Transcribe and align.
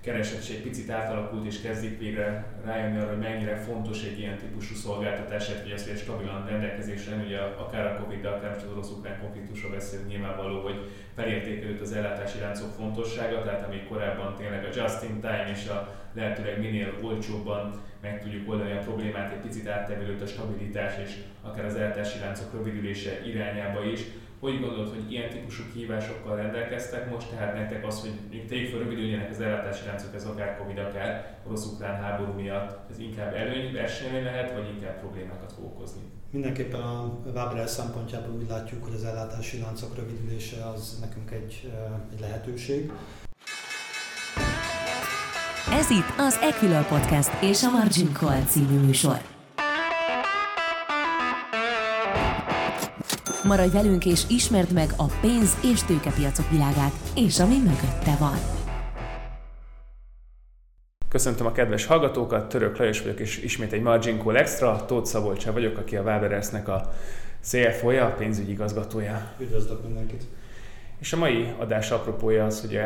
kereset 0.00 0.42
is 0.42 0.48
egy 0.48 0.62
picit 0.62 0.90
átalakult, 0.90 1.46
és 1.46 1.60
kezdik 1.60 1.98
végre 1.98 2.46
rájönni 2.64 2.98
arra, 2.98 3.08
hogy 3.08 3.18
mennyire 3.18 3.56
fontos 3.56 4.02
egy 4.02 4.18
ilyen 4.18 4.36
típusú 4.36 4.74
szolgáltatás, 4.74 5.50
hogy 5.62 5.70
ezt 5.70 5.88
egy 5.88 5.98
stabilan 5.98 6.46
rendelkezésre, 6.46 7.16
ugye 7.24 7.38
akár 7.38 7.86
a 7.86 8.02
Covid, 8.02 8.24
akár 8.24 8.52
most 8.52 8.64
az 8.64 8.72
orosz-ukrán 8.72 9.20
konfliktusról 9.20 9.70
beszélünk, 9.70 10.08
nyilvánvaló, 10.08 10.60
hogy 10.62 10.90
felértékelődött 11.14 11.80
az 11.80 11.92
ellátási 11.92 12.38
láncok 12.38 12.72
fontossága, 12.72 13.42
tehát 13.42 13.66
amíg 13.66 13.86
korábban 13.88 14.36
tényleg 14.36 14.64
a 14.64 14.68
just 14.74 15.02
in 15.02 15.20
time 15.20 15.50
és 15.52 15.68
a 15.68 15.96
lehetőleg 16.12 16.60
minél 16.60 16.98
olcsóbban 17.02 17.80
meg 18.02 18.22
tudjuk 18.22 18.48
oldani 18.50 18.72
a 18.72 18.78
problémát, 18.78 19.32
egy 19.32 19.40
picit 19.40 19.68
áttevelődött 19.68 20.22
a 20.22 20.26
stabilitás 20.26 20.92
és 21.04 21.14
akár 21.42 21.64
az 21.64 21.74
ellátási 21.74 22.18
láncok 22.18 22.52
rövidülése 22.52 23.26
irányába 23.26 23.84
is, 23.84 24.00
hogy 24.40 24.60
gondolod, 24.60 24.88
hogy 24.88 25.12
ilyen 25.12 25.30
típusú 25.30 25.62
kihívásokkal 25.72 26.36
rendelkeztek 26.36 27.10
most, 27.10 27.30
tehát 27.30 27.54
nektek 27.54 27.86
az, 27.86 28.00
hogy 28.00 28.12
még 28.30 28.46
tegyük 28.46 28.70
fel 28.70 28.78
rövidüljenek 28.78 29.30
az 29.30 29.40
ellátási 29.40 29.86
láncok, 29.86 30.14
ez 30.14 30.24
akár 30.24 30.58
Covid, 30.58 30.78
akár 30.78 31.38
orosz-ukrán 31.46 32.02
háború 32.02 32.32
miatt, 32.32 32.90
ez 32.90 32.98
inkább 32.98 33.34
előny, 33.34 33.72
versenyelőny 33.72 34.24
lehet, 34.24 34.52
vagy 34.52 34.68
inkább 34.74 34.98
problémákat 34.98 35.52
fog 35.52 35.64
okozni? 35.64 36.00
Mindenképpen 36.30 36.80
a 36.80 37.18
Waberel 37.24 37.66
szempontjából 37.66 38.34
úgy 38.34 38.48
látjuk, 38.48 38.84
hogy 38.84 38.94
az 38.94 39.04
ellátási 39.04 39.60
láncok 39.60 39.96
rövidülése 39.96 40.68
az 40.74 40.98
nekünk 41.00 41.30
egy, 41.30 41.72
egy 42.12 42.20
lehetőség. 42.20 42.92
Ez 45.72 45.90
itt 45.90 46.12
az 46.18 46.38
Equilor 46.42 46.86
Podcast 46.86 47.42
és 47.42 47.62
a 47.62 47.70
Margin 47.70 48.12
Call 48.12 48.42
című 48.42 48.78
műsor. 48.78 49.37
Maradj 53.48 53.72
velünk 53.72 54.04
és 54.04 54.22
ismerd 54.28 54.72
meg 54.72 54.88
a 54.96 55.04
pénz- 55.20 55.64
és 55.64 55.82
tőkepiacok 55.82 56.50
világát, 56.50 56.92
és 57.14 57.38
ami 57.38 57.56
mögötte 57.56 58.16
van. 58.18 58.36
Köszöntöm 61.08 61.46
a 61.46 61.52
kedves 61.52 61.84
hallgatókat, 61.86 62.48
Török 62.48 62.76
Lajos 62.76 63.02
vagyok, 63.02 63.20
és 63.20 63.42
ismét 63.42 63.72
egy 63.72 63.82
Margin 63.82 64.18
Call 64.18 64.36
Extra. 64.36 64.84
Tóth 64.84 65.06
Szabolcsá 65.06 65.50
vagyok, 65.50 65.78
aki 65.78 65.96
a 65.96 66.02
Waberers-nek 66.02 66.68
a 66.68 66.92
CFO-ja, 67.40 68.04
a 68.04 68.10
pénzügyi 68.10 68.50
igazgatója. 68.50 69.32
Üdvözlök 69.38 69.82
mindenkit! 69.82 70.22
És 70.98 71.12
a 71.12 71.16
mai 71.16 71.54
adás 71.58 71.90
apropója 71.90 72.44
az, 72.44 72.60
hogy 72.60 72.80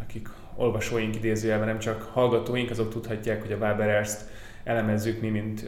akik 0.00 0.28
olvasóink 0.54 1.14
idézőjelben, 1.14 1.66
nem 1.66 1.78
csak 1.78 2.10
hallgatóink, 2.12 2.70
azok 2.70 2.90
tudhatják, 2.90 3.42
hogy 3.42 3.52
a 3.52 3.56
Waberers-t 3.56 4.24
elemezzük 4.64 5.20
mi, 5.20 5.28
mint 5.28 5.66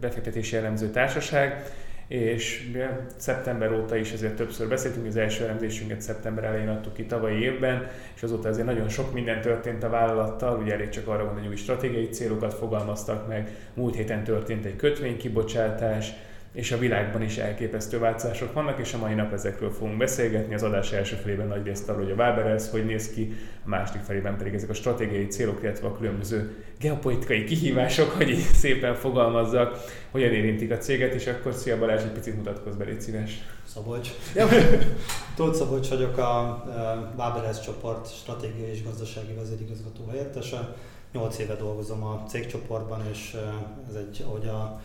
befektetési 0.00 0.56
elemző 0.56 0.90
társaság, 0.90 1.72
és 2.10 2.70
szeptember 3.16 3.72
óta 3.72 3.96
is 3.96 4.12
ezért 4.12 4.36
többször 4.36 4.68
beszéltünk, 4.68 5.06
az 5.06 5.16
első 5.16 5.44
elemzésünket 5.44 6.00
szeptember 6.00 6.44
elején 6.44 6.68
adtuk 6.68 6.92
ki 6.92 7.04
tavalyi 7.04 7.42
évben, 7.42 7.86
és 8.14 8.22
azóta 8.22 8.48
azért 8.48 8.66
nagyon 8.66 8.88
sok 8.88 9.12
minden 9.12 9.40
történt 9.40 9.82
a 9.82 9.88
vállalattal, 9.88 10.58
ugye 10.62 10.72
elég 10.72 10.88
csak 10.88 11.08
arra 11.08 11.24
gondolni, 11.24 11.40
hogy 11.40 11.50
új 11.50 11.56
stratégiai 11.56 12.08
célokat 12.08 12.54
fogalmaztak 12.54 13.28
meg, 13.28 13.48
múlt 13.74 13.94
héten 13.94 14.24
történt 14.24 14.64
egy 14.64 14.76
kötvénykibocsátás, 14.76 16.12
és 16.52 16.72
a 16.72 16.78
világban 16.78 17.22
is 17.22 17.36
elképesztő 17.36 17.98
változások 17.98 18.52
vannak, 18.52 18.78
és 18.78 18.94
a 18.94 18.98
mai 18.98 19.14
nap 19.14 19.32
ezekről 19.32 19.70
fogunk 19.70 19.96
beszélgetni. 19.96 20.54
Az 20.54 20.62
adás 20.62 20.92
első 20.92 21.16
felében 21.16 21.46
nagy 21.46 21.64
részt 21.64 21.88
arról, 21.88 22.02
hogy 22.02 22.12
a 22.12 22.14
Waberers 22.14 22.70
hogy 22.70 22.84
néz 22.84 23.10
ki, 23.10 23.32
a 23.64 23.68
második 23.68 24.02
felében 24.02 24.36
pedig 24.36 24.54
ezek 24.54 24.70
a 24.70 24.74
stratégiai 24.74 25.26
célok, 25.26 25.62
illetve 25.62 25.86
a 25.86 25.96
különböző 25.96 26.64
geopolitikai 26.80 27.44
kihívások, 27.44 28.10
hogy 28.10 28.30
így 28.30 28.38
szépen 28.38 28.94
fogalmazzak, 28.94 29.78
hogyan 30.10 30.32
érintik 30.32 30.70
a 30.70 30.78
céget, 30.78 31.14
és 31.14 31.26
akkor 31.26 31.54
szia 31.54 31.78
Balázs, 31.78 32.02
egy 32.02 32.12
picit 32.12 32.36
mutatkozz 32.36 32.76
be, 32.76 32.84
légy 32.84 33.00
szíves. 33.00 33.30
Szabolcs. 33.64 34.08
Ja. 34.34 34.48
Tóth 35.36 35.56
Szabolcs 35.56 35.88
vagyok 35.88 36.18
a 36.18 36.64
Waberers 37.16 37.60
csoport 37.60 38.08
stratégiai 38.14 38.70
és 38.70 38.84
gazdasági 38.84 39.32
vezérigazgató 39.32 40.06
helyettese. 40.10 40.76
Nyolc 41.12 41.38
éve 41.38 41.54
dolgozom 41.54 42.02
a 42.02 42.24
cégcsoportban, 42.28 43.02
és 43.12 43.36
ez 43.88 43.94
egy, 43.94 44.24
ahogy 44.26 44.46
a 44.46 44.80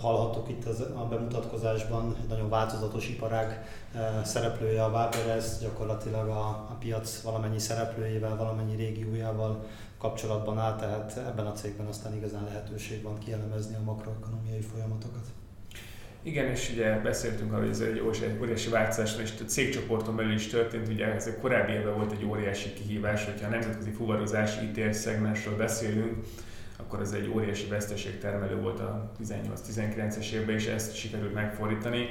hallhattuk 0.00 0.48
itt 0.48 0.64
az, 0.64 0.80
a 0.80 1.06
bemutatkozásban, 1.10 2.16
nagyon 2.28 2.48
változatos 2.48 3.08
iparág 3.08 3.66
eh, 3.94 4.24
szereplője 4.24 4.84
a 4.84 4.88
Waberers, 4.88 5.58
gyakorlatilag 5.60 6.28
a, 6.28 6.48
a 6.48 6.76
piac 6.78 7.20
valamennyi 7.20 7.58
szereplőjével, 7.58 8.36
valamennyi 8.36 8.76
régiójával 8.76 9.64
kapcsolatban 9.98 10.58
áll, 10.58 10.76
tehát 10.76 11.16
ebben 11.16 11.46
a 11.46 11.52
cégben 11.52 11.86
aztán 11.86 12.16
igazán 12.16 12.44
lehetőség 12.44 13.02
van 13.02 13.18
kielemezni 13.18 13.74
a 13.74 13.84
makroekonomiai 13.84 14.60
folyamatokat. 14.60 15.24
Igen, 16.22 16.46
és 16.46 16.70
ugye 16.72 17.00
beszéltünk 17.00 17.52
arról, 17.52 17.62
hogy 17.62 17.70
ez 17.70 17.80
egy 17.80 18.00
óriási 18.40 18.68
változás, 18.70 19.16
és 19.22 19.32
a 19.40 19.44
cégcsoporton 19.44 20.16
belül 20.16 20.32
is 20.32 20.46
történt, 20.46 20.88
ugye 20.88 21.06
ez 21.06 21.26
a 21.26 21.40
korábbi 21.40 21.72
évben 21.72 21.94
volt 21.94 22.12
egy 22.12 22.24
óriási 22.24 22.72
kihívás, 22.72 23.24
hogyha 23.24 23.46
a 23.46 23.50
nemzetközi 23.50 23.90
fuvarozási 23.90 24.70
ITS 24.70 24.96
szegmensről 24.96 25.56
beszélünk, 25.56 26.24
akkor 26.80 27.00
ez 27.00 27.12
egy 27.12 27.28
óriási 27.34 27.66
veszteség 27.66 28.18
termelő 28.18 28.60
volt 28.60 28.80
a 28.80 29.10
18-19-es 29.22 30.30
évben, 30.30 30.54
és 30.54 30.66
ezt 30.66 30.96
sikerült 30.96 31.34
megfordítani. 31.34 32.06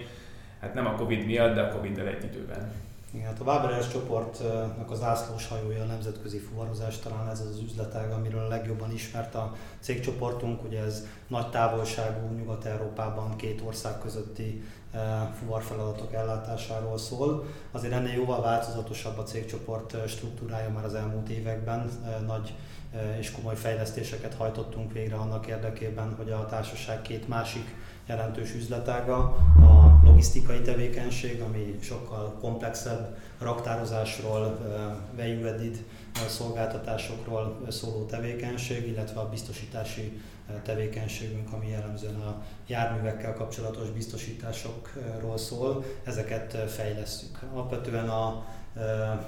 Hát 0.60 0.74
nem 0.74 0.86
a 0.86 0.96
Covid 0.96 1.26
miatt, 1.26 1.56
de 1.56 1.62
a 1.62 1.72
Covid-del 1.72 2.08
egy 2.08 2.24
időben. 2.24 2.72
Igen, 3.14 3.26
hát 3.26 3.40
a 3.40 3.44
Waberers 3.44 3.92
csoportnak 3.92 4.92
az 4.92 5.02
ászlós 5.02 5.48
hajója 5.48 5.84
a 5.84 5.86
nemzetközi 5.86 6.38
fuvarozás, 6.38 7.00
talán 7.00 7.30
ez 7.30 7.40
az 7.40 7.62
üzletág, 7.62 8.12
amiről 8.12 8.46
a 8.46 8.48
legjobban 8.48 8.92
ismert 8.92 9.36
a 9.36 9.56
cégcsoportunk. 9.80 10.64
Ugye 10.64 10.82
ez 10.82 11.08
nagy 11.28 11.50
távolságú 11.50 12.36
Nyugat-Európában 12.38 13.36
két 13.36 13.62
ország 13.66 14.00
közötti 14.00 14.64
eh, 14.92 15.02
fuvarfeladatok 15.40 16.14
ellátásáról 16.14 16.98
szól. 16.98 17.46
Azért 17.72 17.94
ennél 17.94 18.14
jóval 18.14 18.42
változatosabb 18.42 19.18
a 19.18 19.24
cégcsoport 19.24 19.94
eh, 19.94 20.08
struktúrája 20.08 20.70
már 20.70 20.86
az 20.86 20.94
elmúlt 20.94 21.30
években. 21.30 21.90
Eh, 22.06 22.16
nagy 22.26 22.54
és 23.20 23.32
komoly 23.32 23.56
fejlesztéseket 23.56 24.34
hajtottunk 24.34 24.94
végre 24.94 25.16
annak 25.16 25.48
érdekében, 25.48 26.16
hogy 26.16 26.32
a 26.32 26.46
társaság 26.46 27.02
két 27.02 27.28
másik 27.28 27.76
jelentős 28.06 28.54
üzletága, 28.54 29.18
a 29.62 30.00
logisztikai 30.04 30.62
tevékenység, 30.62 31.42
ami 31.42 31.78
sokkal 31.82 32.38
komplexebb 32.40 33.18
raktározásról, 33.40 34.58
value 35.16 35.50
added 35.50 35.84
szolgáltatásokról 36.28 37.62
szóló 37.70 38.06
tevékenység, 38.06 38.88
illetve 38.88 39.20
a 39.20 39.30
biztosítási 39.30 40.22
tevékenységünk, 40.64 41.54
ami 41.54 41.70
jellemzően 41.70 42.22
a 42.22 42.44
járművekkel 42.68 43.34
kapcsolatos 43.34 43.90
biztosításokról 43.90 45.38
szól, 45.38 45.84
ezeket 46.04 46.58
fejlesztjük. 46.70 47.40
Alapvetően 47.54 48.10
a 48.10 48.46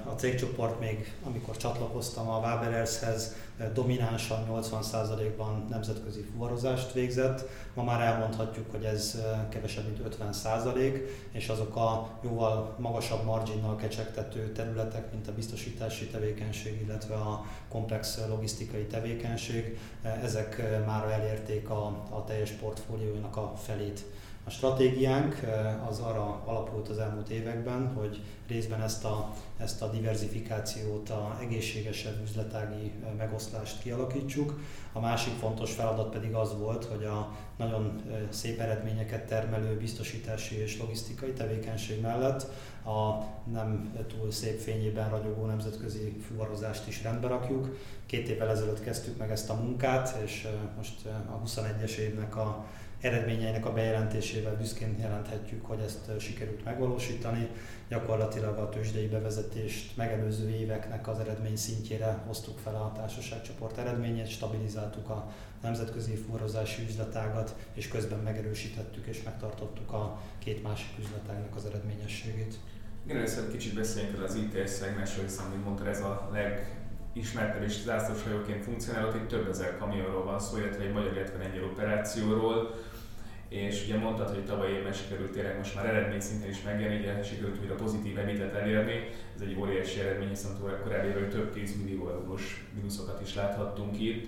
a 0.06 0.16
cégcsoport 0.16 0.80
még, 0.80 1.14
amikor 1.24 1.58
csatlakoztam 1.58 2.30
a 2.30 2.40
Waberershez, 2.40 3.36
dominánsan 3.74 4.46
80%-ban 4.52 5.66
nemzetközi 5.70 6.22
fuvarozást 6.22 6.94
végzett. 6.94 7.50
Ma 7.74 7.84
már 7.84 8.02
elmondhatjuk, 8.02 8.72
hogy 8.72 8.84
ez 8.84 9.22
kevesebb, 9.50 9.84
mint 9.86 10.16
50%, 10.22 11.08
és 11.32 11.50
azok 11.50 11.76
a 11.76 12.10
jóval 12.22 12.76
magasabb 12.78 13.26
marginnal 13.26 13.76
kecsegtető 13.76 14.52
területek, 14.52 15.12
mint 15.12 15.28
a 15.28 15.34
biztosítási 15.34 16.08
tevékenység, 16.08 16.82
illetve 16.82 17.16
a 17.16 17.46
komplex 17.70 18.20
logisztikai 18.28 18.86
tevékenység, 18.86 19.78
ezek 20.24 20.62
már 20.86 21.12
elérték 21.12 21.70
a, 21.70 21.86
a 22.10 22.24
teljes 22.28 22.50
portfóliójának 22.50 23.38
a 23.38 23.54
felét. 23.64 24.06
A 24.50 24.52
stratégiánk 24.52 25.40
az 25.90 26.00
arra 26.00 26.42
alapult 26.46 26.90
az 26.90 26.98
elmúlt 26.98 27.30
években, 27.30 27.94
hogy 27.94 28.22
részben 28.48 28.82
ezt 28.82 29.06
a, 29.06 29.34
ezt 29.58 29.82
a 29.82 29.90
diversifikációt, 29.90 31.10
a 31.10 31.38
egészségesebb 31.42 32.22
üzletági 32.24 32.92
megoszlást 33.18 33.82
kialakítsuk. 33.82 34.60
A 34.94 35.00
másik 35.00 35.34
fontos 35.34 35.74
feladat 35.74 36.12
pedig 36.12 36.34
az 36.34 36.58
volt, 36.58 36.86
hogy 36.86 37.04
a 37.04 37.36
nagyon 37.58 38.02
szép 38.30 38.60
eredményeket 38.60 39.26
termelő 39.26 39.78
biztosítási 39.78 40.56
és 40.56 40.80
logisztikai 40.80 41.34
tevékenység 41.34 42.02
mellett 42.02 42.48
a 42.86 43.24
nem 43.52 43.98
túl 44.08 44.32
szép 44.32 44.60
fényében 44.60 45.10
ragyogó 45.10 45.46
nemzetközi 45.46 46.18
fuvarozást 46.28 46.88
is 46.88 47.04
rendbe 47.04 47.28
rakjuk. 47.28 47.78
Két 48.06 48.28
évvel 48.28 48.50
ezelőtt 48.50 48.84
kezdtük 48.84 49.18
meg 49.18 49.32
ezt 49.32 49.50
a 49.50 49.54
munkát, 49.54 50.18
és 50.24 50.48
most 50.78 51.06
a 51.06 51.42
21-es 51.46 51.96
évnek 51.96 52.36
a 52.36 52.66
eredményeinek 53.02 53.66
a 53.66 53.74
bejelentésével 53.74 54.56
büszkén 54.56 54.96
jelenthetjük, 55.00 55.66
hogy 55.66 55.80
ezt 55.80 56.20
sikerült 56.20 56.64
megvalósítani. 56.64 57.48
Gyakorlatilag 57.90 58.58
a 58.58 58.70
tőzsdei 58.70 59.08
bevezetést 59.08 59.98
megelőző 59.98 60.50
éveknek 60.50 61.08
az 61.08 61.20
eredmény 61.20 61.56
szintjére 61.56 62.24
hoztuk 62.28 62.58
fel 62.58 62.76
a 62.76 62.92
társaságcsoport 62.96 63.78
eredményét, 63.78 64.30
stabilizáltuk 64.30 65.10
a 65.10 65.34
nemzetközi 65.62 66.16
forrozási 66.16 66.84
üzletágat, 66.84 67.56
és 67.74 67.88
közben 67.88 68.20
megerősítettük 68.20 69.06
és 69.06 69.24
megtartottuk 69.24 69.92
a 69.92 70.22
két 70.40 70.64
másik 70.64 70.92
üzletágnak 71.00 71.56
az 71.56 71.66
eredményességét. 71.66 72.56
Igen, 73.06 73.18
először 73.18 73.52
kicsit 73.52 73.74
beszéljünk 73.74 74.24
az 74.24 74.36
ITS 74.36 74.70
szegmensről, 74.70 75.26
hiszen, 75.26 75.50
mint 75.50 75.64
mondtad, 75.64 75.88
ez 75.88 76.02
a 76.02 76.30
leg 76.34 76.80
ismertebb 77.14 77.64
és 77.64 77.82
zászlós 77.82 78.24
hajóként 78.24 78.64
funkcionáló, 78.64 79.16
itt 79.16 79.28
több 79.28 79.50
ezer 79.50 79.78
kamionról 79.78 80.24
van 80.24 80.40
szó, 80.40 80.58
illetve 80.58 80.84
egy 80.84 80.94
magyar, 80.94 81.14
illetve 81.14 81.38
lengyel 81.38 81.64
operációról 81.64 82.76
és 83.50 83.84
ugye 83.86 83.98
mondtad, 83.98 84.30
hogy 84.30 84.46
tavaly 84.46 84.72
évben 84.72 84.94
sikerült 84.94 85.32
tényleg 85.32 85.58
most 85.58 85.76
már 85.76 85.86
eredmény 85.86 86.20
szinten 86.20 86.50
is 86.50 86.62
megjelenni, 86.62 87.00
ugye 87.00 87.24
sikerült 87.24 87.60
újra 87.62 87.76
pozitív 87.76 88.18
ebitet 88.18 88.54
elérni, 88.54 89.10
ez 89.36 89.42
egy 89.42 89.56
óriási 89.60 90.00
eredmény, 90.00 90.30
hiszen 90.30 90.52
korábbi 90.84 91.28
több 91.28 91.54
10 91.54 91.76
millió 91.84 92.10
eurós 92.10 92.66
mínuszokat 92.76 93.22
is 93.22 93.36
láthattunk 93.36 94.00
itt. 94.00 94.28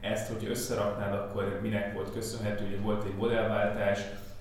Ezt, 0.00 0.32
hogyha 0.32 0.50
összeraknád, 0.50 1.12
akkor 1.12 1.58
minek 1.62 1.94
volt 1.94 2.12
köszönhető, 2.12 2.66
ugye 2.66 2.76
volt 2.76 3.04
egy 3.04 3.14
modellváltás, 3.14 4.00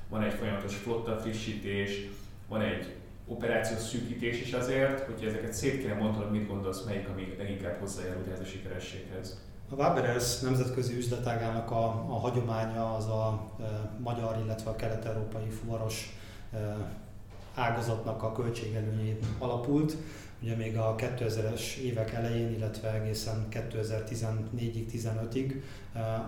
van 0.10 0.24
egy 0.24 0.34
folyamatos 0.34 0.76
flotta 0.76 1.18
frissítés, 1.18 2.10
van 2.48 2.62
egy 2.62 2.94
operációs 3.28 3.80
szűkítés 3.80 4.42
is 4.42 4.54
azért, 4.54 5.00
hogyha 5.00 5.28
ezeket 5.28 5.54
szét 5.54 5.82
kéne 5.82 5.94
mondanod, 5.94 6.32
mit 6.32 6.48
gondolsz, 6.48 6.84
melyik, 6.84 7.08
ami 7.08 7.36
leginkább 7.38 7.80
hozzájárult 7.80 8.28
ez 8.28 8.40
a 8.40 8.46
sikerességhez? 8.46 9.42
A 9.74 9.76
Waberers 9.76 10.40
nemzetközi 10.40 10.98
üzletágának 10.98 11.72
a, 11.72 11.86
a 11.86 12.20
hagyománya 12.20 12.96
az 12.96 13.06
a 13.06 13.52
e, 13.60 13.64
magyar, 14.00 14.38
illetve 14.44 14.70
a 14.70 14.76
kelet-európai 14.76 15.50
fuvaros 15.50 16.18
e, 16.54 16.78
ágazatnak 17.56 18.24
a 18.24 18.32
költségelőnyén 18.32 19.18
alapult. 19.40 19.96
Ugye 20.42 20.56
még 20.56 20.78
a 20.78 20.96
2000-es 20.98 21.76
évek 21.76 22.14
elején, 22.14 22.52
illetve 22.52 22.94
egészen 22.94 23.48
2014-ig, 23.52 24.86
15-ig 24.94 25.52
eh, 25.52 25.62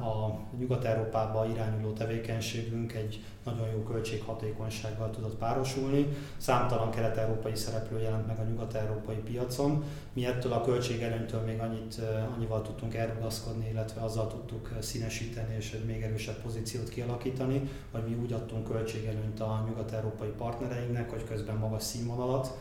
a 0.01 0.39
Nyugat-Európába 0.57 1.45
irányuló 1.45 1.91
tevékenységünk 1.91 2.93
egy 2.93 3.23
nagyon 3.43 3.67
jó 3.67 3.83
költséghatékonysággal 3.83 5.09
tudott 5.09 5.35
párosulni. 5.35 6.07
Számtalan 6.37 6.91
kelet-európai 6.91 7.55
szereplő 7.55 7.99
jelent 7.99 8.27
meg 8.27 8.39
a 8.39 8.43
nyugat-európai 8.43 9.15
piacon. 9.15 9.83
Mi 10.13 10.25
ettől 10.25 10.51
a 10.51 10.61
költségelőnytől 10.61 11.41
még 11.41 11.59
annyit, 11.59 12.01
annyival 12.35 12.61
tudtunk 12.61 12.95
elrugaszkodni, 12.95 13.69
illetve 13.69 14.01
azzal 14.01 14.27
tudtuk 14.27 14.69
színesíteni 14.79 15.55
és 15.55 15.71
egy 15.73 15.85
még 15.85 16.01
erősebb 16.01 16.41
pozíciót 16.41 16.89
kialakítani, 16.89 17.69
hogy 17.91 18.03
mi 18.07 18.15
úgy 18.15 18.33
adtunk 18.33 18.63
költségelőnyt 18.71 19.39
a 19.39 19.63
nyugat-európai 19.67 20.29
partnereinknek, 20.37 21.09
hogy 21.09 21.23
közben 21.23 21.55
magas 21.55 21.83
színvonalat 21.83 22.57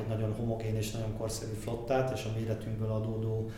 egy 0.00 0.08
nagyon 0.08 0.34
homogén 0.34 0.76
és 0.76 0.90
nagyon 0.90 1.16
korszerű 1.16 1.52
flottát, 1.52 2.12
és 2.14 2.24
a 2.24 2.38
méretünkből 2.38 2.90
adódó 2.90 3.50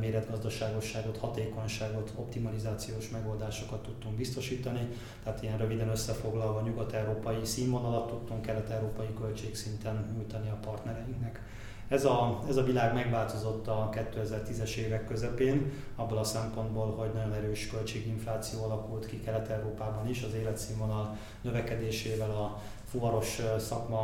méretgazdaságosságot, 0.00 1.16
hatékonyságot, 1.16 2.12
optimalizációs 2.16 3.10
megoldásokat 3.10 3.82
tudtunk 3.82 4.16
biztosítani. 4.16 4.88
Tehát 5.22 5.42
ilyen 5.42 5.58
röviden 5.58 5.88
összefoglalva 5.88 6.60
nyugat-európai 6.60 7.44
színvonalat 7.44 8.08
tudtunk 8.08 8.42
kelet-európai 8.42 9.14
költségszinten 9.20 10.14
nyújtani 10.16 10.48
a 10.48 10.58
partnereinknek. 10.64 11.40
Ez 11.88 12.04
a, 12.04 12.42
ez 12.48 12.56
a 12.56 12.62
világ 12.62 12.94
megváltozott 12.94 13.66
a 13.66 13.90
2010-es 13.92 14.74
évek 14.74 15.06
közepén, 15.06 15.72
abból 15.96 16.18
a 16.18 16.24
szempontból, 16.24 16.94
hogy 16.96 17.10
nagyon 17.14 17.32
erős 17.32 17.68
költséginfláció 17.68 18.62
alakult 18.62 19.06
ki 19.06 19.20
Kelet-Európában 19.20 20.08
is, 20.08 20.22
az 20.22 20.34
életszínvonal 20.34 21.16
növekedésével 21.42 22.30
a 22.30 22.60
fuvaros 22.84 23.40
szakma 23.58 24.00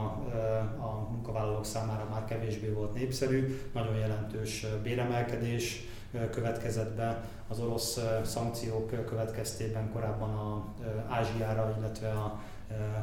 a 0.81 1.09
munkavállalók 1.11 1.65
számára 1.65 2.09
már 2.11 2.25
kevésbé 2.25 2.69
volt 2.69 2.95
népszerű, 2.95 3.61
nagyon 3.73 3.95
jelentős 3.95 4.67
béremelkedés 4.83 5.87
következett 6.31 6.97
be 6.97 7.25
az 7.49 7.61
orosz 7.61 8.01
szankciók 8.25 9.07
következtében 9.07 9.93
korábban 9.93 10.31
a 10.31 10.65
Ázsiára, 11.09 11.75
illetve 11.79 12.11
a 12.11 12.41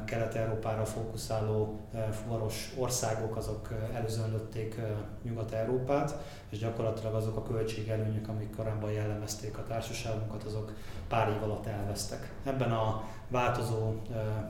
Kelet-Európára 0.05 0.85
fókuszáló 0.85 1.79
fuvaros 2.11 2.73
országok 2.77 3.35
azok 3.35 3.73
előzönlötték 3.93 4.75
Nyugat-Európát, 5.23 6.15
és 6.49 6.57
gyakorlatilag 6.57 7.13
azok 7.13 7.37
a 7.37 7.43
költségelőnyök, 7.43 8.27
amik 8.27 8.55
korábban 8.55 8.91
jellemezték 8.91 9.57
a 9.57 9.63
társaságunkat, 9.63 10.43
azok 10.43 10.73
pár 11.07 11.29
év 11.29 11.43
alatt 11.43 11.65
elvesztek. 11.65 12.31
Ebben 12.43 12.71
a 12.71 13.03
változó 13.27 13.93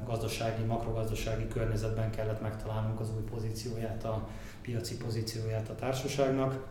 gazdasági, 0.06 0.64
makrogazdasági 0.64 1.48
környezetben 1.48 2.12
kellett 2.12 2.42
megtalálnunk 2.42 3.00
az 3.00 3.10
új 3.16 3.24
pozícióját, 3.24 4.04
a 4.04 4.28
piaci 4.62 4.98
pozícióját 4.98 5.70
a 5.70 5.76
társaságnak. 5.76 6.66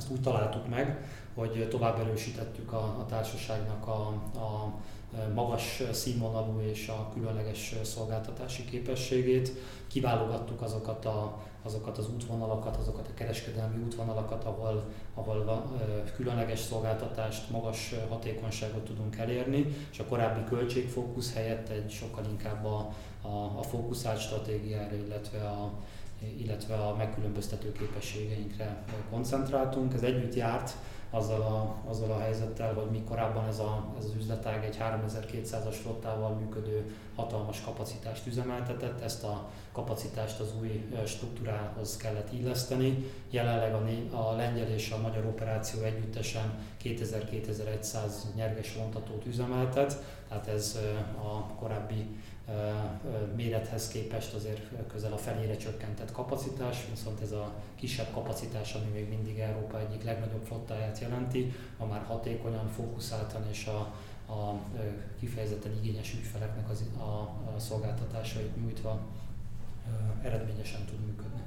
Ezt 0.00 0.10
úgy 0.10 0.20
találtuk 0.20 0.68
meg, 0.68 1.04
hogy 1.34 1.68
tovább 1.70 2.00
erősítettük 2.00 2.72
a, 2.72 2.96
a 3.00 3.06
társaságnak 3.08 3.86
a, 3.86 4.06
a 4.38 4.72
magas 5.34 5.82
színvonalú 5.92 6.60
és 6.60 6.88
a 6.88 7.08
különleges 7.14 7.74
szolgáltatási 7.82 8.64
képességét. 8.64 9.52
Kiválogattuk 9.86 10.62
azokat, 10.62 11.04
a, 11.04 11.38
azokat 11.62 11.98
az 11.98 12.08
útvonalakat, 12.08 12.76
azokat 12.76 13.08
a 13.08 13.14
kereskedelmi 13.14 13.82
útvonalakat, 13.84 14.44
ahol, 14.44 14.84
ahol 15.14 15.70
különleges 16.16 16.58
szolgáltatást, 16.58 17.50
magas 17.50 17.94
hatékonyságot 18.08 18.84
tudunk 18.84 19.16
elérni, 19.16 19.76
és 19.92 19.98
a 19.98 20.04
korábbi 20.04 20.44
költségfókusz 20.48 21.34
helyett 21.34 21.68
egy 21.68 21.90
sokkal 21.90 22.24
inkább 22.30 22.64
a, 22.64 22.92
a, 23.22 23.58
a 23.58 23.62
fókuszált 23.62 24.20
stratégiára, 24.20 24.94
illetve 24.94 25.48
a, 25.48 25.72
illetve 26.38 26.74
a 26.74 26.96
megkülönböztető 26.96 27.72
képességeinkre 27.72 28.82
koncentráltunk. 29.10 29.94
Ez 29.94 30.02
együtt 30.02 30.34
járt 30.34 30.76
azzal 31.10 31.40
a, 31.40 31.90
azzal 31.90 32.10
a 32.10 32.20
helyzettel, 32.20 32.74
hogy 32.74 32.90
mi 32.90 33.02
korábban 33.08 33.46
ez, 33.46 33.58
a, 33.58 33.94
ez 33.98 34.04
az 34.04 34.14
üzletág 34.14 34.64
egy 34.64 34.76
3200-as 34.80 35.74
flottával 35.82 36.34
működő 36.34 36.94
hatalmas 37.14 37.60
kapacitást 37.60 38.26
üzemeltetett, 38.26 39.00
ezt 39.00 39.24
a 39.24 39.48
kapacitást 39.72 40.40
az 40.40 40.54
új 40.60 40.88
struktúrához 41.06 41.96
kellett 41.96 42.32
illeszteni. 42.32 43.04
Jelenleg 43.30 43.74
a, 43.74 44.16
a 44.16 44.32
lengyel 44.36 44.68
és 44.68 44.90
a 44.90 45.00
magyar 45.00 45.24
operáció 45.24 45.82
együttesen 45.82 46.58
2000-2100 46.84 48.10
nyerges 48.34 48.74
vontatót 48.74 49.26
üzemeltet, 49.26 50.02
tehát 50.28 50.46
ez 50.46 50.78
a 51.22 51.54
korábbi 51.54 52.06
mérethez 53.36 53.88
képest 53.88 54.34
azért 54.34 54.68
közel 54.92 55.12
a 55.12 55.16
felére 55.16 55.56
csökkentett 55.56 56.12
kapacitás, 56.12 56.86
viszont 56.90 57.20
ez 57.20 57.32
a 57.32 57.52
kisebb 57.74 58.12
kapacitás, 58.12 58.74
ami 58.74 58.90
még 58.92 59.08
mindig 59.08 59.38
Európa 59.38 59.80
egyik 59.80 60.04
legnagyobb 60.04 60.44
flottáját 60.44 60.98
jelenti, 60.98 61.52
ma 61.78 61.86
már 61.86 62.02
hatékonyan, 62.02 62.68
fókuszáltan 62.68 63.46
és 63.50 63.66
a, 63.66 63.78
a 64.32 64.58
kifejezetten 65.18 65.72
igényes 65.82 66.14
ügyfeleknek 66.14 66.70
az, 66.70 66.84
a, 66.98 67.20
a 67.56 67.58
szolgáltatásait 67.58 68.56
nyújtva 68.56 69.00
eredményesen 70.22 70.84
tud 70.84 71.06
működni. 71.06 71.40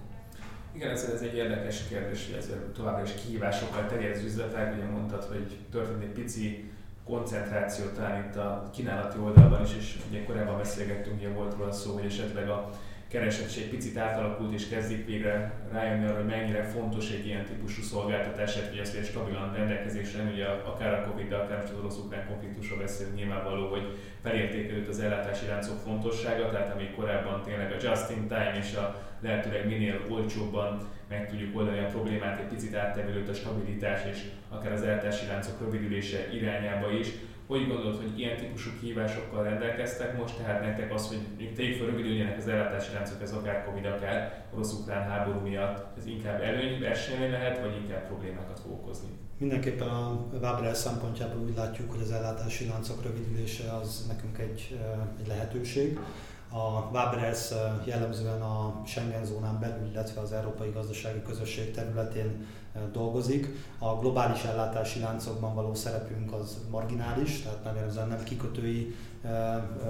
Igen, 0.72 0.90
ez, 0.90 1.04
ez 1.04 1.22
egy 1.22 1.36
érdekes 1.36 1.88
kérdés, 1.88 2.26
hogy 2.26 2.36
ez 2.36 2.50
továbbra 2.74 3.04
is 3.04 3.14
kihívásokkal 3.14 3.88
terjed 3.88 4.16
az 4.16 4.24
üzletek. 4.24 4.76
Ugye 4.76 4.86
mondtad, 4.86 5.24
hogy 5.24 5.58
történt 5.72 6.04
egy 6.04 6.10
pici 6.10 6.72
koncentráció 7.06 7.86
talán 7.86 8.24
itt 8.24 8.36
a 8.36 8.70
kínálati 8.74 9.20
oldalban 9.20 9.62
is, 9.64 9.76
és 9.76 9.98
ugye 10.10 10.24
korábban 10.24 10.58
beszélgettünk, 10.58 11.16
ugye 11.18 11.30
volt 11.30 11.56
róla 11.58 11.72
szó, 11.72 11.94
hogy 11.94 12.06
esetleg 12.06 12.50
a 12.50 12.70
keresett 13.14 13.64
egy 13.64 13.70
picit 13.70 13.98
átalakult 13.98 14.54
és 14.54 14.68
kezdik 14.68 15.06
végre 15.06 15.54
rájönni 15.72 16.06
arra, 16.06 16.16
hogy 16.16 16.26
mennyire 16.26 16.64
fontos 16.64 17.10
egy 17.10 17.26
ilyen 17.26 17.46
típusú 17.46 17.82
szolgáltatás, 17.82 18.54
hogy 18.70 18.78
ezt 18.78 18.96
egy 18.96 19.06
stabilan 19.06 19.54
rendelkezésre, 19.54 20.24
ugye 20.32 20.46
akár 20.46 20.94
a 20.94 21.10
Covid, 21.10 21.32
akár 21.32 21.60
most 21.60 21.72
az 21.72 21.80
orosz-ukrán 21.80 22.28
konfliktusról 22.28 22.78
beszélünk, 22.78 23.16
nyilvánvaló, 23.16 23.70
hogy 23.70 23.98
felértékelődött 24.22 24.88
az 24.88 25.00
ellátási 25.00 25.46
láncok 25.48 25.78
fontossága, 25.78 26.50
tehát 26.50 26.74
amíg 26.74 26.96
korábban 26.96 27.42
tényleg 27.42 27.72
a 27.72 27.76
just 27.82 28.10
in 28.10 28.28
time 28.28 28.58
és 28.60 28.76
a 28.76 29.02
lehetőleg 29.20 29.68
minél 29.68 30.06
olcsóbban 30.10 30.90
meg 31.10 31.30
tudjuk 31.30 31.58
oldani 31.58 31.80
a 31.80 31.88
problémát, 31.88 32.40
egy 32.40 32.48
picit 32.48 32.76
áttevelődött 32.76 33.30
a 33.30 33.34
stabilitás 33.34 34.02
és 34.12 34.18
akár 34.50 34.72
az 34.72 34.82
ellátási 34.82 35.26
láncok 35.28 35.60
rövidülése 35.60 36.34
irányába 36.34 36.92
is, 36.92 37.08
hogy 37.48 37.68
gondolod, 37.68 37.96
hogy 37.96 38.20
ilyen 38.20 38.38
típusú 38.38 38.70
kihívásokkal 38.80 39.44
rendelkeztek 39.44 40.18
most, 40.18 40.38
tehát 40.38 40.62
nektek 40.62 40.94
az, 40.94 41.08
hogy 41.08 41.54
tegyük 41.56 41.78
fel 41.78 42.36
az 42.38 42.48
ellátási 42.48 42.94
láncok, 42.94 43.22
ez 43.22 43.32
akár 43.32 43.66
Covid, 43.66 43.86
akár 43.86 44.46
orosz-ukrán 44.54 45.10
háború 45.10 45.40
miatt, 45.40 45.98
ez 45.98 46.06
inkább 46.06 46.42
előny, 46.42 46.80
versenyre 46.80 47.30
lehet, 47.30 47.60
vagy 47.60 47.76
inkább 47.76 48.08
problémákat 48.08 48.60
fog 48.60 48.72
okozni? 48.72 49.08
Mindenképpen 49.38 49.88
a 49.88 50.28
Waberel 50.34 50.74
szempontjából 50.74 51.42
úgy 51.42 51.56
látjuk, 51.56 51.92
hogy 51.92 52.02
az 52.02 52.12
ellátási 52.12 52.68
láncok 52.68 53.04
rövidülése 53.04 53.74
az 53.74 54.06
nekünk 54.08 54.38
egy, 54.38 54.80
egy 55.20 55.28
lehetőség. 55.28 56.00
A 56.56 56.90
Waberels 56.92 57.52
jellemzően 57.84 58.42
a 58.42 58.82
Schengen 58.86 59.26
zónán 59.26 59.60
belül, 59.60 59.90
illetve 59.92 60.22
az 60.22 60.32
Európai 60.32 60.72
Gazdasági 60.72 61.22
Közösség 61.22 61.72
területén 61.72 62.48
dolgozik. 62.92 63.48
A 63.80 63.96
globális 63.96 64.44
ellátási 64.44 65.00
láncokban 65.00 65.56
való 65.56 65.74
szerepünk 65.74 66.34
az 66.34 66.58
marginális, 66.72 67.42
tehát 67.42 67.64
nevezetesen 67.64 68.08
nem 68.08 68.24
kikötői 68.24 68.96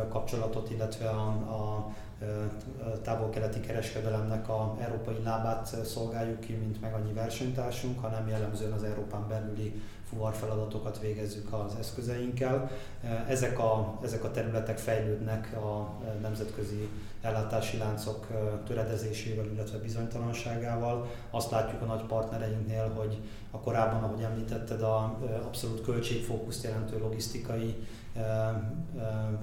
kapcsolatot, 0.10 0.70
illetve 0.70 1.10
a, 1.10 1.27
a 1.27 1.91
távol-keleti 3.01 3.60
kereskedelemnek 3.60 4.50
a 4.50 4.77
európai 4.79 5.24
lábát 5.24 5.86
szolgáljuk 5.86 6.39
ki, 6.39 6.53
mint 6.53 6.82
meg 6.82 6.93
annyi 6.93 7.13
versenytársunk, 7.13 8.00
hanem 8.01 8.27
jellemzően 8.27 8.72
az 8.72 8.84
Európán 8.84 9.27
belüli 9.27 9.82
fuvarfeladatokat 10.13 11.00
végezzük 11.00 11.53
az 11.53 11.75
eszközeinkkel. 11.79 12.72
Ezek 13.27 13.60
a, 13.60 14.00
ezek 14.03 14.24
a 14.24 14.32
területek 14.32 14.77
fejlődnek 14.77 15.55
a 15.55 15.89
nemzetközi 16.22 16.89
ellátási 17.22 17.77
láncok 17.77 18.27
töredezésével, 18.65 19.46
illetve 19.46 19.77
bizonytalanságával. 19.77 21.10
Azt 21.29 21.51
látjuk 21.51 21.82
a 21.82 21.86
nagy 21.86 22.03
partnereinknél, 22.03 22.91
hogy 22.96 23.17
a 23.51 23.58
korábban, 23.58 24.03
ahogy 24.03 24.22
említetted, 24.22 24.82
a 24.82 25.20
abszolút 25.46 25.82
költségfókuszt 25.82 26.63
jelentő 26.63 27.00
logisztikai 27.00 27.75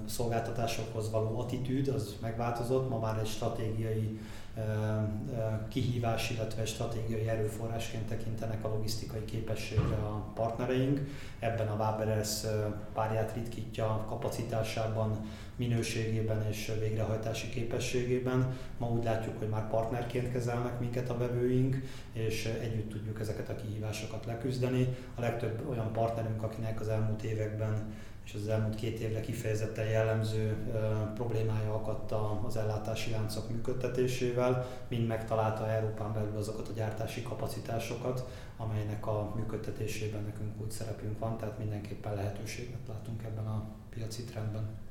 szolgáltatásokhoz 0.05 1.11
való 1.11 1.39
attitűd 1.39 1.87
az 1.87 2.15
megváltozott, 2.21 2.89
ma 2.89 2.99
már 2.99 3.17
egy 3.17 3.27
stratégiai 3.27 4.19
kihívás, 5.67 6.29
illetve 6.29 6.65
stratégiai 6.65 7.29
erőforrásként 7.29 8.07
tekintenek 8.07 8.65
a 8.65 8.67
logisztikai 8.67 9.25
képességre 9.25 9.95
a 9.95 10.31
partnereink. 10.35 10.99
Ebben 11.39 11.67
a 11.67 11.75
Waberers 11.75 12.45
párját 12.93 13.33
ritkítja 13.33 14.05
kapacitásában, 14.09 15.25
minőségében 15.61 16.47
és 16.49 16.71
végrehajtási 16.79 17.49
képességében. 17.49 18.57
Ma 18.77 18.87
úgy 18.87 19.03
látjuk, 19.03 19.37
hogy 19.37 19.49
már 19.49 19.69
partnerként 19.69 20.31
kezelnek 20.31 20.79
minket 20.79 21.09
a 21.09 21.17
vevőink, 21.17 21.75
és 22.13 22.45
együtt 22.61 22.89
tudjuk 22.89 23.19
ezeket 23.19 23.49
a 23.49 23.55
kihívásokat 23.55 24.25
leküzdeni. 24.25 24.87
A 25.15 25.21
legtöbb 25.21 25.69
olyan 25.69 25.91
partnerünk, 25.91 26.43
akinek 26.43 26.79
az 26.81 26.87
elmúlt 26.87 27.23
években 27.23 27.93
és 28.25 28.33
az 28.33 28.47
elmúlt 28.47 28.75
két 28.75 28.99
évre 28.99 29.21
kifejezetten 29.21 29.85
jellemző 29.87 30.55
problémája 31.15 31.73
akadt 31.73 32.11
az 32.45 32.57
ellátási 32.57 33.11
láncok 33.11 33.49
működtetésével, 33.49 34.67
mind 34.87 35.07
megtalálta 35.07 35.69
Európán 35.69 36.13
belül 36.13 36.37
azokat 36.37 36.67
a 36.67 36.73
gyártási 36.73 37.21
kapacitásokat, 37.21 38.27
amelynek 38.57 39.07
a 39.07 39.33
működtetésében 39.35 40.23
nekünk 40.23 40.61
úgy 40.61 40.71
szerepünk 40.71 41.19
van, 41.19 41.37
tehát 41.37 41.57
mindenképpen 41.57 42.15
lehetőséget 42.15 42.87
látunk 42.87 43.23
ebben 43.23 43.45
a 43.45 43.63
piaci 43.89 44.23
trendben. 44.23 44.90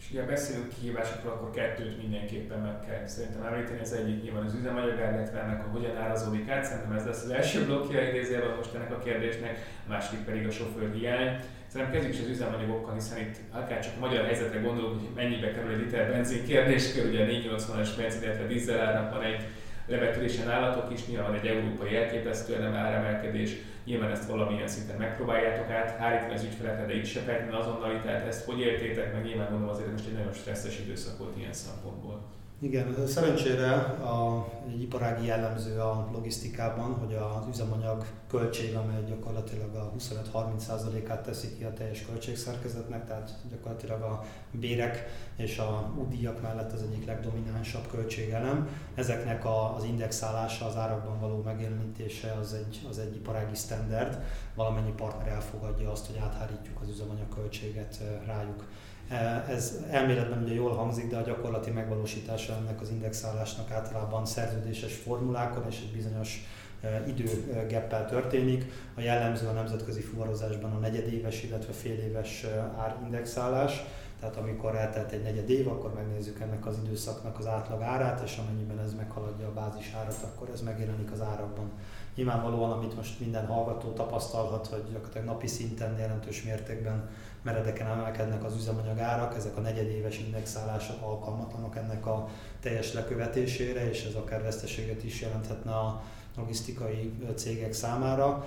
És 0.00 0.10
ugye 0.10 0.22
beszélünk 0.22 0.68
kihívásokról, 0.68 1.32
akkor 1.32 1.50
kettőt 1.50 1.98
mindenképpen 2.02 2.60
meg 2.60 2.78
kell 2.86 3.06
szerintem 3.06 3.42
említeni. 3.42 3.80
Az 3.80 3.92
egyik 3.92 4.22
nyilván 4.22 4.44
az 4.44 4.54
üzemanyag 4.54 4.98
illetve 4.98 5.40
ennek 5.40 5.66
a 5.66 5.70
hogyan 5.70 5.96
árazódik 5.96 6.48
át. 6.48 6.64
Szerintem 6.64 6.92
ez 6.92 7.06
lesz 7.06 7.24
az 7.24 7.30
első 7.30 7.64
blokkja 7.64 8.08
idézőjelben 8.08 8.56
most 8.56 8.74
ennek 8.74 8.92
a 8.92 8.98
kérdésnek, 8.98 9.58
a 9.86 9.88
másik 9.88 10.18
pedig 10.18 10.46
a 10.46 10.50
sofőr 10.50 10.92
hiány. 10.94 11.40
Szerintem 11.66 11.94
kezdjük 11.94 12.14
is 12.14 12.20
az 12.20 12.28
üzemanyagokkal, 12.28 12.94
hiszen 12.94 13.18
itt 13.18 13.36
akár 13.50 13.80
csak 13.80 13.92
a 13.96 14.00
magyar 14.00 14.24
helyzetre 14.24 14.60
gondolunk, 14.60 15.00
hogy 15.00 15.14
mennyibe 15.14 15.52
kerül 15.52 15.72
egy 15.72 15.78
liter 15.78 16.10
benzin 16.10 16.44
kérdéskör, 16.44 17.06
ugye 17.06 17.22
a 17.22 17.26
480-as 17.26 17.88
benzin, 17.96 18.22
illetve 18.22 18.46
dízelárnak 18.46 19.12
van 19.14 19.22
egy 19.22 19.42
lebetörésen 19.86 20.50
állatok 20.50 20.92
is, 20.92 21.06
nyilván 21.06 21.34
egy 21.34 21.46
európai 21.46 21.96
elképesztő 21.96 22.64
áremelkedés, 22.64 23.56
nyilván 23.84 24.10
ezt 24.10 24.28
valamilyen 24.28 24.68
szinten 24.68 24.96
megpróbáljátok 24.96 25.70
át 25.70 25.96
hárítani 25.96 26.34
az 26.34 26.44
ügyfelekre, 26.44 26.86
de 26.86 26.94
itt 26.94 27.04
se 27.04 27.20
feltétlenül 27.20 27.60
azonnali, 27.60 27.98
tehát 27.98 28.26
ezt 28.26 28.44
hogy 28.44 28.60
értétek, 28.60 29.12
meg 29.12 29.24
nyilván 29.24 29.50
gondolom 29.50 29.74
azért 29.74 29.90
most 29.90 30.06
egy 30.06 30.12
nagyon 30.12 30.32
stresszes 30.32 30.78
időszak 30.78 31.18
volt 31.18 31.36
ilyen 31.36 31.52
szempontból. 31.52 32.22
Igen, 32.62 33.06
szerencsére 33.06 33.72
a, 33.74 34.48
egy 34.68 34.82
iparági 34.82 35.26
jellemző 35.26 35.78
a 35.78 36.08
logisztikában, 36.12 36.94
hogy 36.94 37.14
az 37.14 37.46
üzemanyag 37.48 38.04
költség, 38.28 38.76
amely 38.76 39.04
gyakorlatilag 39.08 39.74
a 39.74 39.92
25-30%-át 39.98 41.22
teszi 41.22 41.56
ki 41.56 41.64
a 41.64 41.72
teljes 41.72 42.04
költségszerkezetnek, 42.06 43.06
tehát 43.06 43.30
gyakorlatilag 43.50 44.02
a 44.02 44.24
bérek 44.50 45.06
és 45.36 45.58
a 45.58 45.92
útdíjak 45.96 46.42
mellett 46.42 46.72
az 46.72 46.82
egyik 46.82 47.06
legdominánsabb 47.06 47.86
költségelem. 47.90 48.68
Ezeknek 48.94 49.44
a, 49.44 49.76
az 49.76 49.84
indexálása, 49.84 50.66
az 50.66 50.76
árakban 50.76 51.20
való 51.20 51.42
megjelenítése 51.42 52.32
az 52.40 52.54
egy, 52.54 52.86
az 52.90 52.98
egy 52.98 53.14
iparági 53.14 53.54
standard. 53.54 54.18
Valamennyi 54.54 54.92
partner 54.92 55.28
elfogadja 55.28 55.90
azt, 55.90 56.06
hogy 56.06 56.18
áthárítjuk 56.18 56.80
az 56.80 56.88
üzemanyag 56.88 57.28
költséget 57.34 58.00
rájuk. 58.26 58.64
Eh, 59.10 59.50
ez 59.50 59.84
elméletben 59.90 60.42
ugye 60.42 60.54
jól 60.54 60.74
hangzik, 60.74 61.10
de 61.10 61.16
a 61.16 61.22
gyakorlati 61.22 61.70
megvalósítása 61.70 62.52
ennek 62.52 62.80
az 62.80 62.90
indexálásnak 62.90 63.70
általában 63.70 64.26
szerződéses 64.26 64.94
formulákon 64.94 65.66
és 65.68 65.80
egy 65.80 65.92
bizonyos 65.92 66.46
eh, 66.80 67.08
időgeppel 67.08 68.08
történik. 68.08 68.64
A 68.94 69.00
jellemző 69.00 69.46
a 69.46 69.52
nemzetközi 69.52 70.00
fuvarozásban 70.00 70.72
a 70.72 70.78
negyedéves, 70.78 71.42
illetve 71.42 71.72
féléves 71.72 72.42
eh, 72.44 72.82
árindexálás. 72.82 73.82
Tehát 74.20 74.36
amikor 74.36 74.76
eltelt 74.76 75.12
egy 75.12 75.22
negyed 75.22 75.50
év, 75.50 75.68
akkor 75.68 75.94
megnézzük 75.94 76.40
ennek 76.40 76.66
az 76.66 76.78
időszaknak 76.84 77.38
az 77.38 77.46
átlag 77.46 77.82
árát, 77.82 78.22
és 78.24 78.36
amennyiben 78.36 78.78
ez 78.78 78.94
meghaladja 78.94 79.46
a 79.46 79.52
bázis 79.52 79.92
árat, 79.92 80.16
akkor 80.22 80.48
ez 80.52 80.60
megjelenik 80.60 81.12
az 81.12 81.20
árakban. 81.20 81.70
Nyilvánvalóan, 82.14 82.70
amit 82.70 82.96
most 82.96 83.20
minden 83.20 83.46
hallgató 83.46 83.92
tapasztalhat, 83.92 84.66
hogy 84.66 84.82
gyakorlatilag 84.92 85.26
napi 85.26 85.46
szinten 85.46 85.98
jelentős 85.98 86.42
mértékben 86.42 87.08
meredeken 87.42 87.86
emelkednek 87.86 88.44
az 88.44 88.56
üzemanyag 88.56 88.98
árak, 88.98 89.36
ezek 89.36 89.56
a 89.56 89.60
negyedéves 89.60 90.18
indexálások 90.18 91.02
alkalmatlanok 91.02 91.76
ennek 91.76 92.06
a 92.06 92.28
teljes 92.60 92.92
lekövetésére, 92.92 93.90
és 93.90 94.04
ez 94.04 94.14
akár 94.14 94.42
veszteséget 94.42 95.04
is 95.04 95.20
jelenthetne 95.20 95.72
a 95.72 96.02
logisztikai 96.36 97.12
cégek 97.34 97.72
számára. 97.72 98.46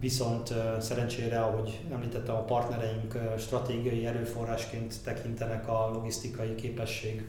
Viszont 0.00 0.54
szerencsére, 0.78 1.40
ahogy 1.40 1.80
említettem, 1.92 2.34
a 2.34 2.44
partnereink 2.44 3.18
stratégiai 3.38 4.06
erőforrásként 4.06 4.94
tekintenek 5.04 5.68
a 5.68 5.90
logisztikai 5.92 6.54
képesség 6.54 7.28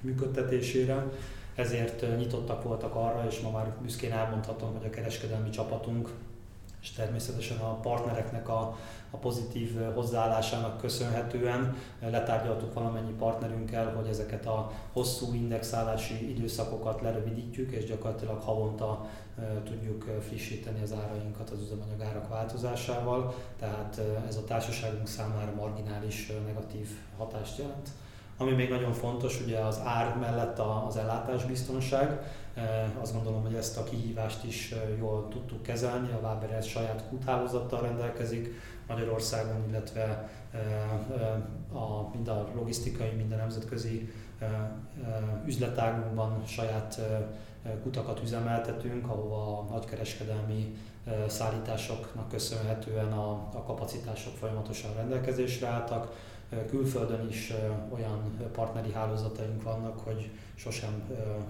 működtetésére, 0.00 1.04
ezért 1.54 2.16
nyitottak 2.16 2.62
voltak 2.62 2.94
arra, 2.94 3.26
és 3.28 3.40
ma 3.40 3.50
már 3.50 3.74
büszkén 3.82 4.12
elmondhatom, 4.12 4.72
hogy 4.76 4.86
a 4.86 4.90
kereskedelmi 4.90 5.50
csapatunk 5.50 6.10
és 6.84 6.90
természetesen 6.90 7.58
a 7.58 7.80
partnereknek 7.80 8.48
a, 8.48 8.76
a 9.10 9.16
pozitív 9.16 9.80
hozzáállásának 9.94 10.78
köszönhetően 10.78 11.76
letárgyaltuk 12.00 12.74
valamennyi 12.74 13.12
partnerünkkel, 13.12 13.94
hogy 13.94 14.08
ezeket 14.08 14.46
a 14.46 14.70
hosszú 14.92 15.34
indexálási 15.34 16.30
időszakokat 16.30 17.00
lerövidítjük, 17.00 17.70
és 17.70 17.84
gyakorlatilag 17.84 18.42
havonta 18.42 19.06
tudjuk 19.64 20.04
frissíteni 20.28 20.82
az 20.82 20.92
árainkat 20.92 21.50
az 21.50 21.60
üzemanyag 21.60 22.00
árak 22.00 22.28
változásával, 22.28 23.34
tehát 23.58 24.00
ez 24.28 24.36
a 24.36 24.44
társaságunk 24.44 25.06
számára 25.06 25.52
marginális 25.54 26.32
negatív 26.46 26.88
hatást 27.18 27.58
jelent. 27.58 27.88
Ami 28.36 28.52
még 28.52 28.68
nagyon 28.68 28.92
fontos, 28.92 29.40
ugye 29.40 29.58
az 29.58 29.80
ár 29.84 30.16
mellett 30.16 30.58
az 30.58 30.96
ellátásbiztonság. 30.96 32.20
Azt 33.00 33.12
gondolom, 33.12 33.42
hogy 33.42 33.54
ezt 33.54 33.78
a 33.78 33.84
kihívást 33.84 34.44
is 34.44 34.74
jól 34.98 35.28
tudtuk 35.28 35.62
kezelni. 35.62 36.12
A 36.12 36.18
Waber 36.22 36.62
saját 36.62 37.04
kúthálózattal 37.08 37.80
rendelkezik 37.80 38.54
Magyarországon, 38.88 39.68
illetve 39.68 40.30
a, 41.72 42.08
mind 42.14 42.28
a 42.28 42.48
logisztikai, 42.54 43.10
mind 43.10 43.32
a 43.32 43.36
nemzetközi 43.36 44.12
üzletágunkban 45.46 46.42
saját 46.46 47.00
kutakat 47.82 48.20
üzemeltetünk, 48.22 49.08
ahova 49.08 49.58
a 49.58 49.62
nagykereskedelmi 49.72 50.76
szállításoknak 51.28 52.28
köszönhetően 52.28 53.12
a, 53.12 53.30
a 53.30 53.62
kapacitások 53.66 54.36
folyamatosan 54.36 54.94
rendelkezésre 54.94 55.66
álltak 55.66 56.12
Külföldön 56.68 57.28
is 57.28 57.52
olyan 57.90 58.50
partneri 58.52 58.92
hálózataink 58.92 59.62
vannak, 59.62 59.98
hogy 59.98 60.30
sosem 60.54 61.02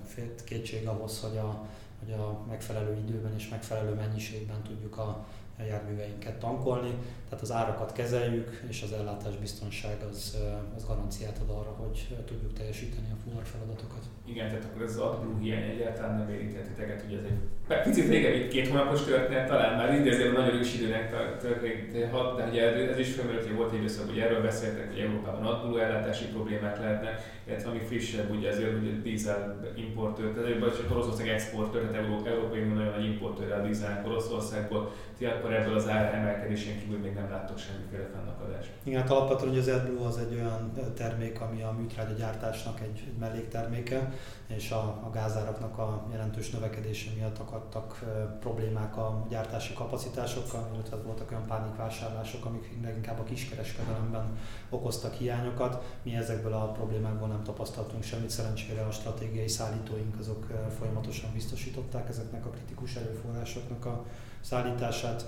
félt 0.06 0.44
kétség 0.44 0.86
ahhoz, 0.86 1.20
hogy 1.20 1.36
a, 1.36 1.66
hogy 2.04 2.12
a 2.12 2.44
megfelelő 2.48 2.96
időben 2.96 3.34
és 3.36 3.48
megfelelő 3.48 3.94
mennyiségben 3.94 4.62
tudjuk 4.62 4.98
a 4.98 5.26
járműveinket 5.68 6.38
tankolni, 6.38 6.94
tehát 7.28 7.44
az 7.44 7.52
árakat 7.52 7.92
kezeljük, 7.92 8.62
és 8.68 8.82
az 8.82 8.92
ellátásbiztonság 8.92 10.02
az, 10.10 10.38
az 10.76 10.86
garanciát 10.86 11.38
ad 11.38 11.50
arra, 11.50 11.70
hogy 11.70 12.16
tudjuk 12.26 12.52
teljesíteni 12.52 13.06
a 13.12 13.16
fuvar 13.24 13.44
feladatokat. 13.44 14.04
Igen, 14.24 14.48
tehát 14.48 14.64
akkor 14.64 14.82
ez 14.82 14.90
az 14.90 14.98
adblue 14.98 15.40
hiány 15.40 15.70
egyáltalán 15.70 16.18
nem 16.18 16.30
érintett 16.30 16.66
titeket, 16.66 17.04
ugye 17.06 17.18
ez 17.18 17.24
egy 17.24 17.38
picit 17.68 18.08
régebbi 18.08 18.48
két 18.48 18.68
hónapos 18.68 19.04
történet, 19.04 19.48
talán 19.48 19.76
már 19.76 19.94
idézőben 19.94 20.42
nagyon 20.42 20.60
időnek 20.76 21.10
történt, 21.40 21.92
de 21.92 22.48
ugye 22.50 22.90
ez 22.90 22.98
is 22.98 23.14
felmerült, 23.14 23.46
hogy 23.46 23.56
volt 23.56 23.72
egy 23.72 23.78
időszak, 23.78 24.08
hogy 24.08 24.18
erről 24.18 24.42
beszéltek, 24.42 24.90
hogy 24.90 24.98
Európában 24.98 25.44
adblue 25.44 25.82
ellátási 25.82 26.24
problémák 26.24 26.78
lehetnek, 26.78 27.20
illetve 27.46 27.70
ami 27.70 27.78
frissebb, 27.78 28.30
ugye 28.30 28.48
azért, 28.48 28.78
hogy 28.78 28.88
a 28.88 29.02
dízel 29.02 29.60
importőr, 29.76 30.32
tehát 30.32 30.58
vagy 30.58 30.86
Oroszország 30.90 31.28
exportőr, 31.28 31.80
tehát 31.80 32.04
Európa, 32.04 32.28
Európai 32.28 32.60
Unió 32.60 32.74
nagyon 32.74 32.92
nagy 32.92 33.04
importőr 33.04 33.52
a 33.52 33.62
dízel 33.62 34.02
Oroszországból, 34.06 34.92
ti 35.18 35.24
akkor 35.24 35.52
ebből 35.52 35.74
az 35.74 35.88
ár 35.88 36.14
emelkedésén 36.14 36.80
kívül 36.80 36.98
még 36.98 37.14
nem 37.14 37.30
láttok 37.30 37.58
semmiféle 37.58 38.08
fennakadást. 38.14 38.70
Igen, 38.82 39.00
hát 39.00 39.10
alapvetően 39.10 39.56
az 39.58 39.68
AdBlue 39.68 40.06
az 40.06 40.18
egy 40.18 40.34
olyan 40.34 40.72
termék, 40.94 41.40
ami 41.40 41.62
a 41.62 41.74
műtrágya 41.78 42.14
gyártásnak 42.18 42.80
egy, 42.80 43.02
egy 43.06 43.18
mellékterméke, 43.18 44.12
és 44.46 44.70
a, 44.70 45.00
a 45.06 45.10
gázáraknak 45.14 45.78
a 45.78 46.06
jelentős 46.12 46.50
növekedése 46.50 47.10
miatt 47.16 47.38
akadtak 47.54 48.04
problémák 48.40 48.96
a 48.96 49.26
gyártási 49.28 49.72
kapacitásokkal, 49.72 50.70
illetve 50.74 50.96
voltak 50.96 51.30
olyan 51.30 51.46
pánikvásárlások, 51.46 52.44
amik 52.44 52.78
leginkább 52.82 53.18
a 53.18 53.22
kiskereskedelemben 53.22 54.38
okoztak 54.70 55.14
hiányokat. 55.14 55.98
Mi 56.02 56.16
ezekből 56.16 56.52
a 56.52 56.72
problémákból 56.72 57.28
nem 57.28 57.42
tapasztaltunk 57.42 58.02
semmit, 58.02 58.30
szerencsére 58.30 58.84
a 58.84 58.90
stratégiai 58.90 59.48
szállítóink 59.48 60.18
azok 60.18 60.46
folyamatosan 60.78 61.30
biztosították 61.32 62.08
ezeknek 62.08 62.46
a 62.46 62.50
kritikus 62.50 62.94
erőforrásoknak 62.94 63.84
a 63.84 64.04
szállítását. 64.40 65.24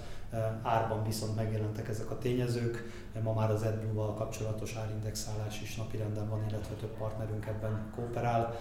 Árban 0.63 1.05
viszont 1.05 1.37
megjelentek 1.37 1.89
ezek 1.89 2.11
a 2.11 2.19
tényezők, 2.19 3.05
ma 3.23 3.33
már 3.33 3.51
az 3.51 3.63
AdBlue-val 3.63 4.15
kapcsolatos 4.15 4.75
árindexálás 4.75 5.63
is 5.63 5.77
napirenden 5.77 6.29
van, 6.29 6.45
illetve 6.49 6.75
több 6.75 6.97
partnerünk 6.99 7.47
ebben 7.47 7.93
kooperál. 7.95 8.57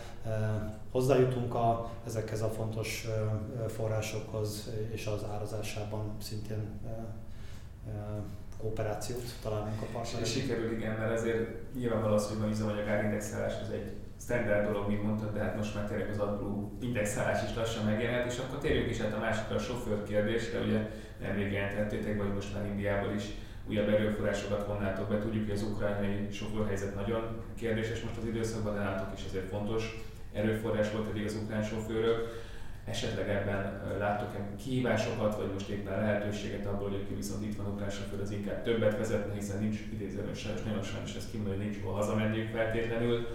Hozzájutunk 0.91 1.53
a, 1.53 1.89
ezekhez 2.05 2.41
a 2.41 2.49
fontos 2.49 3.07
forrásokhoz, 3.67 4.71
és 4.91 5.05
az 5.05 5.25
árazásában 5.31 6.15
szintén 6.21 6.79
kooperációt 8.61 9.23
találunk 9.41 9.81
a 9.81 9.85
partnerekkel. 9.93 10.25
Sikerül, 10.25 10.71
igen, 10.71 10.95
mert 10.95 11.11
ezért 11.11 11.73
nyilvánvaló 11.73 12.13
az, 12.13 12.27
hogy 12.27 12.39
van 12.39 12.49
üzemanyag 12.49 12.87
árindexálás, 12.87 13.53
ez 13.61 13.69
egy 13.69 13.93
standard 14.21 14.65
dolog, 14.65 14.87
mint 14.87 15.03
mondtad, 15.03 15.33
de 15.33 15.39
hát 15.39 15.55
most 15.55 15.75
már 15.75 15.87
tényleg 15.87 16.09
az 16.09 16.19
AdBlue 16.19 16.67
indexálás 16.79 17.43
is 17.43 17.55
lassan 17.55 17.85
megjelent, 17.85 18.31
és 18.31 18.39
akkor 18.39 18.59
térjünk 18.59 18.89
is 18.89 18.99
hát 19.01 19.13
a 19.13 19.19
másikra 19.19 19.55
a 19.55 19.59
sofőr 19.59 20.03
kérdésre, 20.03 20.59
ugye 20.59 20.89
nemrég 21.21 21.51
jelentettétek, 21.51 22.17
vagy 22.17 22.33
most 22.33 22.53
már 22.53 22.65
Indiából 22.65 23.13
is 23.13 23.23
újabb 23.69 23.89
erőforrásokat 23.89 24.67
vonnátok 24.67 25.09
be. 25.09 25.19
Tudjuk, 25.19 25.43
hogy 25.43 25.55
az 25.55 25.63
ukrajnai 25.63 26.27
sofőrhelyzet 26.31 26.95
nagyon 26.95 27.41
kérdéses 27.57 28.01
most 28.01 28.17
az 28.17 28.25
időszakban, 28.25 28.73
de 28.73 28.79
nálatok 28.79 29.17
is 29.17 29.25
azért 29.27 29.49
fontos 29.49 30.05
erőforrás 30.33 30.91
volt 30.91 31.09
eddig 31.09 31.25
az 31.25 31.39
ukrán 31.43 31.63
sofőrök. 31.63 32.43
Esetleg 32.85 33.29
ebben 33.29 33.81
láttok-e 33.99 34.55
kihívásokat, 34.63 35.35
vagy 35.35 35.51
most 35.53 35.69
éppen 35.69 35.99
lehetőséget 35.99 36.65
abból, 36.65 36.89
hogy 36.89 37.15
viszont 37.15 37.45
itt 37.45 37.55
van 37.55 37.65
ukrán 37.65 37.89
sofőr, 37.89 38.21
az 38.21 38.31
inkább 38.31 38.63
többet 38.63 38.97
vezetne, 38.97 39.33
hiszen 39.33 39.59
nincs 39.59 39.79
idézően 39.93 40.33
sajnos, 40.33 40.63
nagyon 40.63 40.83
sajnos 40.83 41.15
ezt 41.15 41.31
kimondani, 41.31 41.57
hogy 41.57 41.65
nincs 41.65 41.83
hol 41.83 41.93
hazamenniük 41.93 42.49
feltétlenül. 42.49 43.27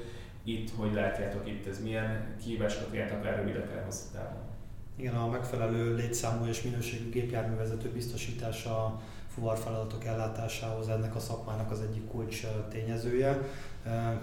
Itt, 0.45 0.71
hogy 0.77 0.95
látjátok 0.95 1.49
itt, 1.49 1.67
ez 1.67 1.83
milyen 1.83 2.37
kihívásokat 2.43 2.95
jelent 2.95 3.13
akár 3.13 3.37
rövid, 3.37 3.57
akár 3.57 3.85
hosszú 3.85 4.07
távon? 4.13 4.50
Igen, 4.97 5.15
a 5.15 5.29
megfelelő 5.29 5.95
létszámú 5.95 6.47
és 6.47 6.63
minőségű 6.63 7.11
gépjárművezető 7.11 7.89
biztosítása 7.89 9.01
fuvarfeladatok 9.35 10.05
ellátásához 10.05 10.89
ennek 10.89 11.15
a 11.15 11.21
szakmának 11.21 11.71
az 11.71 11.81
egyik 11.81 12.09
kulcs 12.09 12.47
tényezője. 12.71 13.39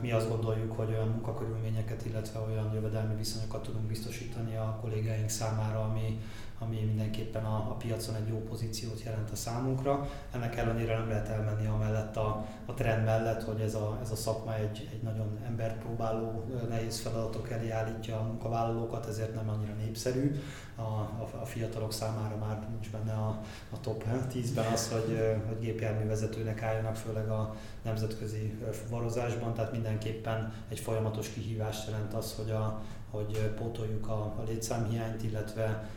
Mi 0.01 0.11
azt 0.11 0.29
gondoljuk, 0.29 0.71
hogy 0.71 0.89
olyan 0.89 1.07
munkakörülményeket, 1.07 2.05
illetve 2.05 2.39
olyan 2.39 2.73
jövedelmi 2.73 3.15
viszonyokat 3.15 3.63
tudunk 3.63 3.85
biztosítani 3.85 4.55
a 4.55 4.77
kollégáink 4.81 5.29
számára, 5.29 5.83
ami, 5.83 6.19
ami 6.59 6.83
mindenképpen 6.85 7.45
a, 7.45 7.55
a 7.55 7.75
piacon 7.77 8.15
egy 8.15 8.27
jó 8.27 8.37
pozíciót 8.37 9.01
jelent 9.03 9.29
a 9.29 9.35
számunkra. 9.35 10.09
Ennek 10.31 10.55
ellenére 10.55 10.97
nem 10.97 11.09
lehet 11.09 11.27
elmenni 11.29 11.67
amellett 11.67 12.15
a, 12.15 12.45
a 12.65 12.73
trend 12.73 13.05
mellett, 13.05 13.43
hogy 13.43 13.61
ez 13.61 13.75
a, 13.75 13.99
ez 14.01 14.11
a 14.11 14.15
szakma 14.15 14.55
egy, 14.55 14.89
egy 14.91 15.01
nagyon 15.01 15.39
embert 15.45 15.77
próbáló, 15.77 16.45
nehéz 16.69 16.99
feladatok 16.99 17.49
elé 17.49 17.69
állítja 17.69 18.19
a 18.19 18.23
munkavállalókat, 18.23 19.05
ezért 19.05 19.35
nem 19.35 19.49
annyira 19.49 19.73
népszerű. 19.73 20.35
A, 20.75 20.81
a, 20.81 21.29
a 21.41 21.45
fiatalok 21.45 21.93
számára 21.93 22.35
már 22.35 22.67
nincs 22.69 22.89
benne 22.89 23.13
a, 23.13 23.41
a 23.71 23.79
top 23.79 24.03
10-ben 24.33 24.65
az, 24.73 24.91
hogy, 24.91 25.37
hogy 25.47 25.59
gépjárművezetőnek 25.59 26.61
álljanak, 26.61 26.95
főleg 26.95 27.29
a 27.29 27.55
nemzetközi 27.81 28.57
fuvarozásban, 28.71 29.53
tehát 29.53 29.71
mindenképpen 29.71 30.53
egy 30.69 30.79
folyamatos 30.79 31.29
kihívást 31.29 31.87
jelent 31.87 32.13
az, 32.13 32.35
hogy, 32.35 32.49
a, 32.49 32.81
hogy 33.11 33.53
pótoljuk 33.57 34.07
a, 34.07 34.21
a 34.21 34.43
létszámhiányt, 34.47 35.23
illetve 35.23 35.89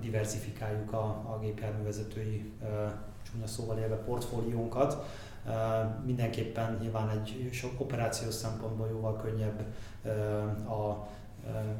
diversifikáljuk 0.00 0.92
a, 0.92 1.04
a 1.04 1.38
gépjárművezetői 1.40 2.52
csúnya 3.22 3.46
szóval 3.46 3.78
élve 3.78 3.96
portfóliónkat. 3.96 5.06
Mindenképpen 6.04 6.78
nyilván 6.80 7.08
egy 7.08 7.48
sok 7.52 7.80
operációs 7.80 8.34
szempontból 8.34 8.88
jóval 8.88 9.16
könnyebb 9.16 9.64
a 10.68 11.08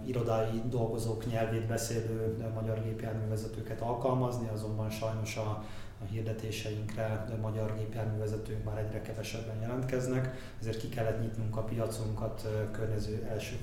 irodai 0.06 0.62
dolgozók 0.68 1.26
nyelvét 1.30 1.66
beszélő 1.66 2.36
magyar 2.54 2.82
gépjárművezetőket 2.82 3.80
alkalmazni, 3.80 4.48
azonban 4.48 4.90
sajnos 4.90 5.36
a, 5.36 5.64
a 6.02 6.04
hirdetéseinkre 6.10 7.24
de 7.28 7.36
magyar 7.36 7.74
gépjárművezetők 7.78 8.64
már 8.64 8.78
egyre 8.78 9.02
kevesebben 9.02 9.60
jelentkeznek, 9.60 10.36
ezért 10.60 10.78
ki 10.78 10.88
kellett 10.88 11.20
nyitnunk 11.20 11.56
a 11.56 11.62
piacunkat 11.62 12.48
környező, 12.72 13.26
első 13.30 13.56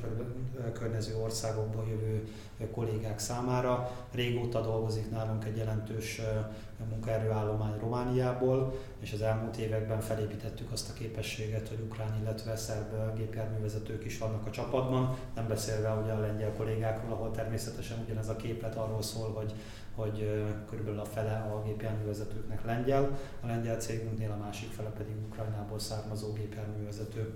környező 0.73 1.15
országokból 1.15 1.85
jövő 1.89 2.27
kollégák 2.69 3.19
számára. 3.19 3.91
Régóta 4.11 4.61
dolgozik 4.61 5.11
nálunk 5.11 5.45
egy 5.45 5.57
jelentős 5.57 6.21
munkaerőállomány 6.89 7.79
Romániából, 7.79 8.73
és 8.99 9.13
az 9.13 9.21
elmúlt 9.21 9.57
években 9.57 9.99
felépítettük 9.99 10.71
azt 10.71 10.89
a 10.89 10.93
képességet, 10.93 11.67
hogy 11.67 11.79
ukrán, 11.79 12.17
illetve 12.21 12.55
szerb 12.55 13.15
gépjárművezetők 13.15 14.05
is 14.05 14.17
vannak 14.17 14.47
a 14.47 14.49
csapatban, 14.49 15.17
nem 15.35 15.47
beszélve 15.47 15.93
ugye 15.93 16.11
a 16.11 16.19
lengyel 16.19 16.53
kollégákról, 16.53 17.11
ahol 17.11 17.31
természetesen 17.31 17.97
ugyanez 18.05 18.29
a 18.29 18.35
képlet 18.35 18.75
arról 18.75 19.01
szól, 19.01 19.33
hogy 19.33 19.53
hogy 19.95 20.45
körülbelül 20.69 20.99
a 20.99 21.05
fele 21.05 21.31
a 21.31 21.61
gépjárművezetőknek 21.65 22.65
lengyel, 22.65 23.19
a 23.41 23.47
lengyel 23.47 23.77
cégünknél 23.77 24.31
a 24.31 24.43
másik 24.43 24.71
fele 24.71 24.89
pedig 24.89 25.15
Ukrajnából 25.29 25.79
származó 25.79 26.33
gépjárművezető. 26.33 27.33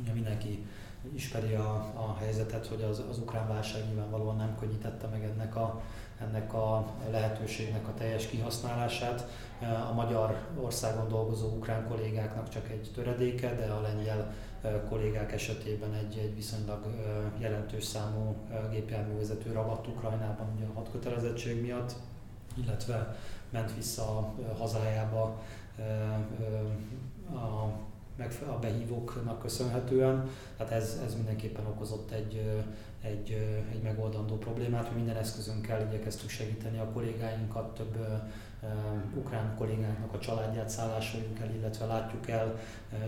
Ugye 0.00 0.12
mindenki 0.12 0.66
ismeri 1.14 1.54
a, 1.54 1.74
a 1.94 2.16
helyzetet, 2.18 2.66
hogy 2.66 2.82
az, 2.82 3.02
az 3.10 3.18
ukrán 3.18 3.48
válság 3.48 3.86
nyilvánvalóan 3.86 4.36
nem 4.36 4.56
könnyítette 4.60 5.06
meg 5.06 5.24
ennek 5.24 5.56
a, 5.56 5.82
ennek 6.20 6.54
a 6.54 6.86
lehetőségnek 7.10 7.88
a 7.88 7.94
teljes 7.94 8.26
kihasználását. 8.26 9.28
A 9.90 9.92
magyar 9.92 10.38
országon 10.60 11.08
dolgozó 11.08 11.46
ukrán 11.46 11.88
kollégáknak 11.88 12.48
csak 12.48 12.68
egy 12.68 12.90
töredéke, 12.94 13.54
de 13.54 13.72
a 13.72 13.80
lengyel 13.80 14.32
kollégák 14.88 15.32
esetében 15.32 15.94
egy, 15.94 16.18
egy 16.18 16.34
viszonylag 16.34 16.86
jelentős 17.38 17.84
számú 17.84 18.36
gépjárművezető 18.70 19.52
ragadt 19.52 19.86
Ukrajnában 19.86 20.46
ugye 20.56 20.64
a 20.64 20.74
hadkötelezettség 20.74 21.62
miatt, 21.62 21.94
illetve 22.56 23.16
ment 23.50 23.74
vissza 23.74 24.34
hazájába 24.58 25.42
a, 27.34 27.68
a 28.46 28.58
behívóknak 28.60 29.40
köszönhetően. 29.40 30.30
Tehát 30.56 30.72
ez, 30.72 31.00
ez 31.06 31.14
mindenképpen 31.14 31.66
okozott 31.66 32.10
egy, 32.10 32.62
egy, 33.02 33.30
egy 33.72 33.82
megoldandó 33.82 34.36
problémát. 34.36 34.90
Mi 34.90 34.96
minden 34.96 35.16
eszközünkkel 35.16 35.86
igyekeztük 35.86 36.28
segíteni 36.28 36.78
a 36.78 36.90
kollégáinkat, 36.92 37.74
több 37.74 37.96
ukrán 39.14 39.54
kollégánknak 39.56 40.12
a 40.12 40.18
családját 40.18 40.68
szállásoljunk 40.68 41.38
el, 41.38 41.54
illetve 41.54 41.86
látjuk 41.86 42.28
el, 42.28 42.58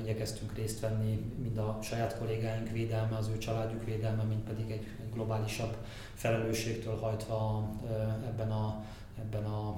igyekeztünk 0.01 0.55
részt 0.55 0.81
venni 0.81 1.33
mind 1.42 1.59
a 1.59 1.79
saját 1.83 2.19
kollégáink 2.19 2.71
védelme, 2.71 3.16
az 3.16 3.29
ő 3.29 3.38
családjuk 3.38 3.85
védelme, 3.85 4.23
mint 4.23 4.45
pedig 4.45 4.71
egy, 4.71 4.87
egy 5.01 5.12
globálisabb 5.12 5.77
felelősségtől 6.14 6.97
hajtva 6.97 7.69
ebben 8.27 8.51
a, 8.51 8.85
ebben 9.18 9.44
a 9.44 9.76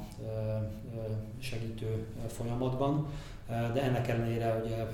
segítő 1.38 2.06
folyamatban. 2.26 3.06
De 3.46 3.82
ennek 3.82 4.08
ellenére 4.08 4.62
ugye 4.64 4.86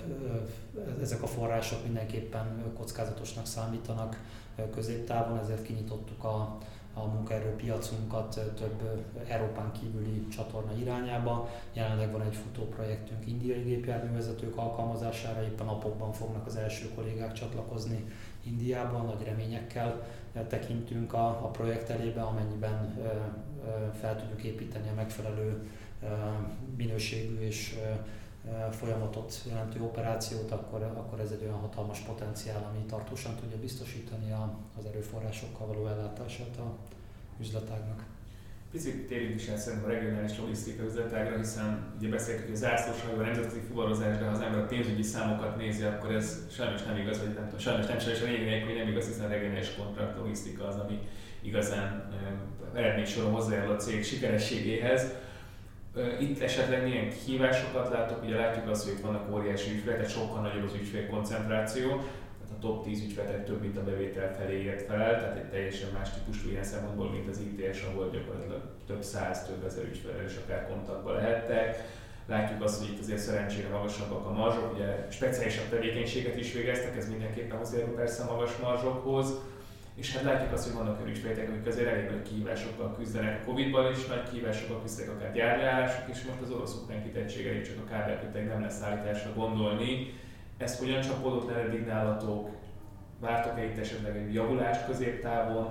ezek 1.00 1.22
a 1.22 1.26
források 1.26 1.85
mindenképpen 1.85 2.72
kockázatosnak 2.76 3.46
számítanak 3.46 4.20
középtávon, 4.74 5.38
ezért 5.38 5.62
kinyitottuk 5.62 6.24
a, 6.24 6.59
a 6.94 7.04
munkaerőpiacunkat 7.04 8.40
több 8.54 9.04
Európán 9.28 9.72
kívüli 9.72 10.28
csatorna 10.28 10.72
irányába. 10.72 11.48
Jelenleg 11.72 12.12
van 12.12 12.22
egy 12.22 12.35
futóprojektünk 12.35 13.26
indiai 13.26 13.62
gépjárművezetők 13.62 14.57
alkalmazására, 14.57 15.42
éppen 15.42 15.66
napokban 15.66 16.12
fognak 16.12 16.46
az 16.46 16.57
első 16.57 16.90
kollégák 16.94 17.33
csatlakozni 17.33 18.04
Indiában, 18.46 19.04
nagy 19.04 19.24
reményekkel 19.24 20.07
tekintünk 20.48 21.12
a, 21.12 21.26
a 21.26 21.50
projekt 21.50 21.88
elébe, 21.88 22.22
amennyiben 22.22 22.98
fel 24.00 24.16
tudjuk 24.16 24.42
építeni 24.42 24.88
a 24.88 24.94
megfelelő 24.94 25.68
minőségű 26.76 27.38
és 27.38 27.78
folyamatot 28.70 29.42
jelentő 29.48 29.83
operációt, 29.83 30.50
akkor, 30.50 30.83
akkor 30.83 31.20
ez 31.20 31.30
egy 31.30 31.42
olyan 31.42 31.59
hatalmas 31.59 31.98
potenciál, 31.98 32.70
ami 32.70 32.85
tartósan 32.85 33.35
tudja 33.37 33.59
biztosítani 33.59 34.33
a, 34.33 34.59
az 34.78 34.85
erőforrásokkal 34.85 35.66
való 35.66 35.87
ellátását 35.87 36.57
a 36.57 36.76
üzletágnak. 37.40 38.13
Picit 38.74 39.06
térjünk 39.06 39.40
is 39.40 39.46
el 39.46 39.56
szerintem 39.56 39.88
a 39.88 39.92
regionális 39.92 40.38
logisztika 40.38 40.84
üzletágra, 40.84 41.37
hiszen 41.37 41.94
ugye 41.98 42.08
beszéltük, 42.08 42.44
hogy 42.44 42.54
az 42.54 42.60
zászlós 42.60 42.96
a 43.18 43.22
nemzetközi 43.22 43.60
fuvarozás, 43.68 44.18
de 44.18 44.24
ha 44.24 44.30
az 44.30 44.40
ember 44.40 44.60
a 44.60 44.66
pénzügyi 44.66 45.02
számokat 45.02 45.56
nézi, 45.56 45.82
akkor 45.82 46.14
ez 46.14 46.46
sajnos 46.50 46.82
nem 46.82 46.96
igaz, 46.96 47.18
vagy 47.18 47.34
nem 47.34 47.44
tudom, 47.44 47.58
sajnos 47.58 47.87
nem 47.87 47.98
sajnos 47.98 48.22
a 48.22 48.24
lényeg, 48.24 48.64
hogy 48.64 48.74
nem 48.74 48.88
igaz, 48.88 49.06
hiszen 49.06 49.24
a 49.24 49.28
regionális 49.28 49.74
kontrakt 49.74 50.18
logisztika 50.18 50.66
az, 50.66 50.76
ami 50.76 50.98
igazán 51.42 52.12
eredménysoron 52.74 53.32
hozzájárul 53.32 53.74
a 53.74 53.76
cég 53.76 54.04
sikerességéhez 54.04 55.12
itt 56.18 56.40
esetleg 56.40 56.82
milyen 56.82 57.10
kihívásokat 57.10 57.90
látok? 57.90 58.22
Ugye 58.22 58.37
látjuk 58.37 58.68
azt, 58.68 58.84
hogy 58.84 58.92
itt 58.92 59.04
vannak 59.04 59.32
óriási 59.32 59.70
ügyfelek, 59.70 59.96
tehát 59.96 60.12
sokkal 60.12 60.40
nagyobb 60.40 60.64
az 60.64 60.74
ügyfélkoncentráció, 60.74 62.02
top 62.64 62.85
10 62.85 63.03
ügyfelek 63.03 63.44
több, 63.44 63.61
mint 63.61 63.77
a 63.77 63.85
bevétel 63.85 64.35
felé 64.35 64.62
ért 64.62 64.87
fel, 64.87 65.18
tehát 65.18 65.37
egy 65.37 65.48
teljesen 65.50 65.88
más 65.92 66.09
típusú 66.11 66.48
ilyen 66.50 66.64
szempontból, 66.64 67.11
mint 67.11 67.29
az 67.29 67.40
ITS, 67.40 67.83
ahol 67.83 68.11
gyakorlatilag 68.11 68.62
több 68.87 69.03
száz, 69.03 69.46
több 69.46 69.64
ezer 69.64 69.85
ügyfelel 69.85 70.24
is 70.24 70.37
akár 70.44 70.66
kontaktban 70.68 71.14
lehettek. 71.14 71.92
Látjuk 72.27 72.62
azt, 72.62 72.79
hogy 72.79 72.88
itt 72.88 73.00
azért 73.00 73.18
szerencsére 73.18 73.68
magasabbak 73.68 74.27
a 74.27 74.33
marzsok, 74.33 74.72
ugye 74.74 75.07
speciálisabb 75.11 75.68
tevékenységet 75.68 76.37
is 76.37 76.53
végeztek, 76.53 76.96
ez 76.96 77.09
mindenképpen 77.09 77.59
hozzájárul 77.59 77.94
persze 77.94 78.22
a 78.22 78.33
magas 78.33 78.57
marzsokhoz 78.57 79.35
és 79.94 80.14
hát 80.14 80.22
látjuk 80.22 80.53
azt, 80.53 80.64
hogy 80.64 80.74
vannak 80.74 81.00
olyan 81.00 81.11
ügyféltek, 81.11 81.48
akik 81.48 81.66
azért 81.66 81.88
elég 81.88 82.11
nagy 82.11 82.22
kihívásokkal 82.22 82.94
küzdenek 82.96 83.40
a 83.40 83.44
Covid-ban 83.44 83.92
is, 83.92 84.07
nagy 84.07 84.29
kihívásokkal 84.31 84.83
küzdenek 84.83 85.14
akár 85.14 85.33
gyárleállások, 85.33 86.05
és 86.12 86.22
most 86.22 86.40
az 86.42 86.50
orosz 86.50 86.74
ukrán 86.74 87.03
kitettsége 87.03 87.62
csak 87.62 87.79
a 87.85 87.88
kábelköteg 87.90 88.46
nem 88.46 88.61
lesz 88.61 88.79
szállításra 88.79 89.33
gondolni. 89.35 90.12
Ezt 90.57 90.79
hogyan 90.79 91.01
csapódott 91.01 91.51
le 91.51 91.57
eddig 91.57 91.87
nálatok? 91.87 92.49
Vártok-e 93.21 93.64
itt 93.64 93.79
esetleg 93.79 94.17
egy 94.17 94.35
javulást 94.35 94.87
középtávon, 94.87 95.69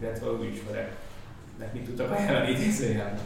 illetve 0.00 0.28
az 0.28 0.42
ügyfeleknek 0.42 1.72
mit 1.72 1.84
tudtak 1.84 2.10
ajánlani 2.10 2.50
idézőjelben? 2.50 3.20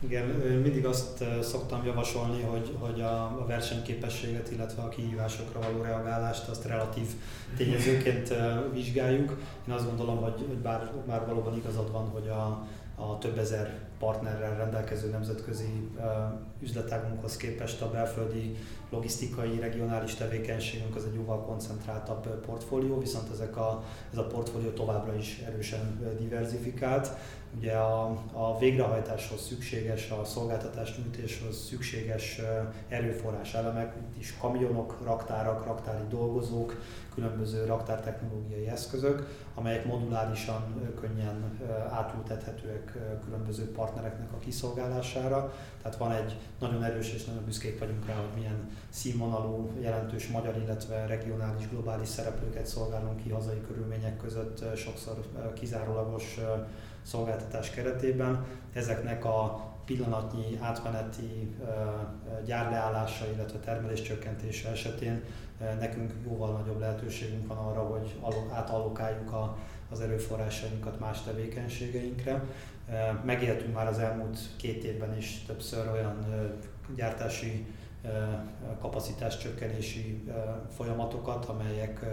Igen, 0.00 0.24
mindig 0.62 0.86
azt 0.86 1.24
szoktam 1.42 1.84
javasolni, 1.84 2.42
hogy, 2.42 2.76
hogy 2.78 3.00
a, 3.00 3.22
a 3.22 3.44
versenyképességet, 3.46 4.50
illetve 4.50 4.82
a 4.82 4.88
kihívásokra 4.88 5.60
való 5.60 5.82
reagálást 5.82 6.48
azt 6.48 6.64
relatív 6.64 7.06
tényezőként 7.56 8.34
vizsgáljuk. 8.72 9.40
Én 9.68 9.74
azt 9.74 9.86
gondolom, 9.86 10.16
hogy, 10.16 10.44
hogy 10.48 10.56
bár, 10.56 10.90
bár 11.06 11.26
valóban 11.26 11.56
igazad 11.56 11.92
van, 11.92 12.08
hogy 12.08 12.28
a, 12.28 12.66
a 12.94 13.18
több 13.18 13.38
ezer 13.38 13.78
partnerrel 13.98 14.56
rendelkező 14.56 15.10
nemzetközi 15.10 15.90
üzletágunkhoz 16.60 17.36
képest 17.36 17.82
a 17.82 17.90
belföldi 17.90 18.56
logisztikai, 18.90 19.58
regionális 19.58 20.14
tevékenységünk 20.14 20.96
az 20.96 21.04
egy 21.04 21.14
jóval 21.14 21.44
koncentráltabb 21.44 22.44
portfólió, 22.46 22.98
viszont 22.98 23.30
ezek 23.32 23.56
a, 23.56 23.84
ez 24.12 24.18
a 24.18 24.26
portfólió 24.26 24.70
továbbra 24.70 25.14
is 25.14 25.38
erősen 25.46 26.14
diversifikált. 26.18 27.10
Ugye 27.56 27.72
a, 27.72 28.22
a 28.32 28.58
végrehajtáshoz 28.58 29.40
szükséges, 29.46 30.10
a 30.10 30.24
szolgáltatás 30.24 30.96
nyújtáshoz 30.96 31.66
szükséges 31.66 32.40
erőforrás 32.88 33.54
elemek, 33.54 33.96
itt 33.96 34.20
is 34.20 34.36
kamionok, 34.40 34.98
raktárak, 35.04 35.66
raktári 35.66 36.06
dolgozók, 36.08 36.80
különböző 37.14 37.64
raktártechnológiai 37.64 38.68
eszközök, 38.68 39.46
amelyek 39.54 39.84
modulárisan 39.84 40.92
könnyen 41.00 41.58
átültethetőek 41.90 42.98
különböző 43.24 43.72
partnereknek 43.72 44.32
a 44.32 44.38
kiszolgálására. 44.38 45.52
Tehát 45.82 45.98
van 45.98 46.12
egy 46.12 46.36
nagyon 46.58 46.84
erős 46.84 47.12
és 47.12 47.24
nagyon 47.24 47.44
büszkék 47.44 47.78
vagyunk 47.78 48.06
rá, 48.06 48.14
hogy 48.14 48.38
milyen 48.38 48.70
színvonalú, 48.88 49.70
jelentős 49.80 50.28
magyar, 50.28 50.56
illetve 50.56 51.06
regionális, 51.06 51.68
globális 51.68 52.08
szereplőket 52.08 52.66
szolgálunk 52.66 53.22
ki 53.22 53.30
hazai 53.30 53.60
körülmények 53.66 54.16
között, 54.16 54.76
sokszor 54.76 55.26
kizárólagos 55.54 56.38
szolgáltatás 57.02 57.70
keretében. 57.70 58.46
Ezeknek 58.72 59.24
a 59.24 59.66
pillanatnyi 59.84 60.58
átmeneti 60.60 61.56
gyárleállása, 62.44 63.24
illetve 63.34 63.58
termeléscsökkentése 63.58 64.70
esetén 64.70 65.22
nekünk 65.78 66.12
jóval 66.24 66.52
nagyobb 66.52 66.80
lehetőségünk 66.80 67.46
van 67.46 67.56
arra, 67.56 67.80
hogy 67.80 68.20
átallokáljuk 68.52 69.34
az 69.90 70.00
erőforrásainkat 70.00 71.00
más 71.00 71.22
tevékenységeinkre. 71.22 72.44
Megéltünk 73.24 73.74
már 73.74 73.86
az 73.86 73.98
elmúlt 73.98 74.38
két 74.56 74.84
évben 74.84 75.16
is 75.16 75.42
többször 75.46 75.90
olyan 75.92 76.26
gyártási 76.96 77.66
kapacitás 78.80 79.38
csökkenési 79.38 80.24
folyamatokat, 80.76 81.44
amelyek, 81.44 82.04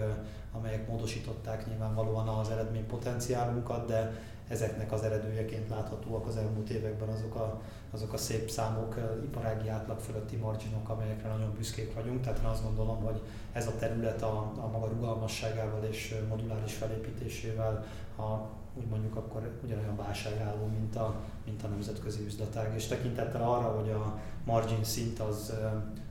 amelyek 0.51 0.87
módosították 0.87 1.67
nyilvánvalóan 1.67 2.27
az 2.27 2.49
eredménypotenciálunkat, 2.49 3.87
de 3.87 4.13
ezeknek 4.47 4.91
az 4.91 5.03
eredőjeként 5.03 5.69
láthatóak 5.69 6.27
az 6.27 6.37
elmúlt 6.37 6.69
években 6.69 7.09
azok 7.09 7.35
a, 7.35 7.61
azok 7.91 8.13
a 8.13 8.17
szép 8.17 8.49
számok, 8.49 8.95
iparági 9.23 9.67
átlag 9.67 9.99
fölötti 9.99 10.35
marginok, 10.35 10.89
amelyekre 10.89 11.29
nagyon 11.29 11.53
büszkék 11.57 11.93
vagyunk. 11.93 12.21
Tehát 12.21 12.39
én 12.39 12.45
azt 12.45 12.63
gondolom, 12.63 13.03
hogy 13.03 13.21
ez 13.53 13.67
a 13.67 13.75
terület 13.79 14.21
a, 14.21 14.51
a 14.57 14.67
maga 14.67 14.87
rugalmasságával 14.87 15.83
és 15.83 16.15
moduláris 16.29 16.73
felépítésével, 16.73 17.85
ha 18.15 18.49
úgy 18.73 18.85
mondjuk, 18.85 19.15
akkor 19.15 19.59
ugyanolyan 19.63 19.95
válságálló, 19.95 20.65
mint 20.65 20.95
a, 20.95 21.15
mint 21.45 21.63
a 21.63 21.67
nemzetközi 21.67 22.25
üzletág. 22.25 22.75
És 22.75 22.87
tekintettel 22.87 23.41
arra, 23.41 23.67
hogy 23.67 23.89
a 23.89 24.19
margin 24.45 24.83
szint 24.83 25.19
az, 25.19 25.53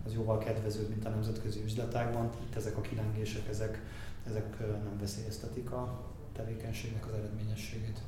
az 0.07 0.13
jóval 0.13 0.39
kedvezőbb, 0.39 0.89
mint 0.89 1.05
a 1.05 1.09
nemzetközi 1.09 1.63
üzletágban, 1.63 2.31
itt 2.47 2.57
ezek 2.57 2.77
a 2.77 2.81
kilengések, 2.81 3.49
ezek, 3.49 3.83
ezek 4.27 4.59
nem 4.59 4.99
veszélyeztetik 5.01 5.71
a 5.71 6.01
tevékenységnek 6.33 7.07
az 7.07 7.13
eredményességét. 7.13 8.01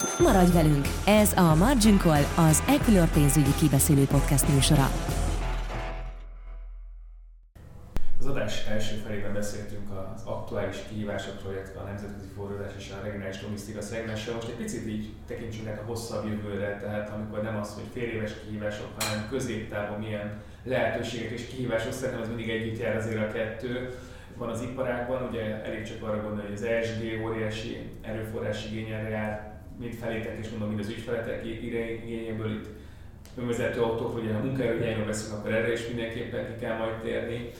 Maradj 0.00 0.52
velünk! 0.52 0.86
Ez 1.06 1.32
a 1.36 1.54
Margin 1.54 1.98
Call, 1.98 2.22
az 2.36 2.62
Equilor 2.68 3.08
pénzügyi 3.08 3.54
kibeszélő 3.58 4.04
podcast 4.04 4.48
műsora. 4.48 4.90
Az 8.18 8.26
adás 8.26 8.66
első 8.66 8.94
felében 8.96 9.32
beszéltünk 9.32 9.90
az 10.14 10.22
aktuális 10.24 10.76
kihívásokról, 10.88 11.52
illetve 11.52 11.80
a 11.80 11.84
nemzetközi 11.84 12.26
forradás 12.36 12.72
és 12.78 12.92
a 12.98 13.04
regionális 13.04 13.42
logisztika 13.42 13.80
szegmensről. 13.80 14.34
Most 14.34 14.48
egy 14.48 14.54
picit 14.54 14.86
így 14.86 15.12
tekintsünk 15.26 15.68
a 15.68 15.86
hosszabb 15.86 16.26
jövőre, 16.28 16.78
tehát 16.78 17.10
amikor 17.10 17.42
nem 17.42 17.56
az, 17.56 17.74
hogy 17.74 17.88
fél 17.92 18.08
éves 18.08 18.32
kihívások, 18.44 18.88
hanem 18.98 19.28
középtávon 19.28 19.98
milyen 19.98 20.42
lehetőségek 20.64 21.30
és 21.30 21.46
kihívások, 21.46 21.92
szerintem 21.92 22.22
az 22.22 22.28
mindig 22.28 22.50
együtt 22.50 22.78
jár 22.78 22.96
azért 22.96 23.28
a 23.28 23.32
kettő 23.32 23.98
van 24.36 24.48
az 24.48 24.62
iparágban, 24.62 25.28
ugye 25.28 25.64
elég 25.64 25.82
csak 25.82 26.02
arra 26.02 26.22
gondolni, 26.22 26.48
hogy 26.48 26.56
az 26.56 26.62
ESG 26.62 27.22
óriási 27.24 27.90
erőforrás 28.02 28.66
igényelre 28.66 29.08
jár, 29.08 29.49
mind 29.80 29.94
felétek 29.94 30.38
és 30.40 30.48
mondom, 30.50 30.68
mind 30.68 30.80
az 30.80 30.88
ügyfeletek 30.88 31.46
igényéből 31.46 32.50
itt 32.50 32.68
önvezető 33.36 33.80
autók, 33.80 34.16
ugye 34.16 34.32
ha 34.32 34.44
munkaerőnyelről 34.44 35.06
beszélünk, 35.06 35.38
akkor 35.38 35.52
erre 35.52 35.72
is 35.72 35.86
mindenképpen 35.86 36.46
ki 36.46 36.60
kell 36.60 36.76
majd 36.76 36.94
térni, 36.94 37.50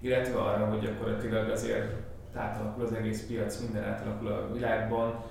illetve 0.00 0.38
arra, 0.38 0.66
hogy 0.66 0.80
gyakorlatilag 0.80 1.50
azért 1.50 1.92
átalakul 2.34 2.84
az 2.84 2.92
egész 2.92 3.26
piac, 3.26 3.60
minden 3.60 3.84
átalakul 3.84 4.26
a 4.26 4.52
világban, 4.52 5.24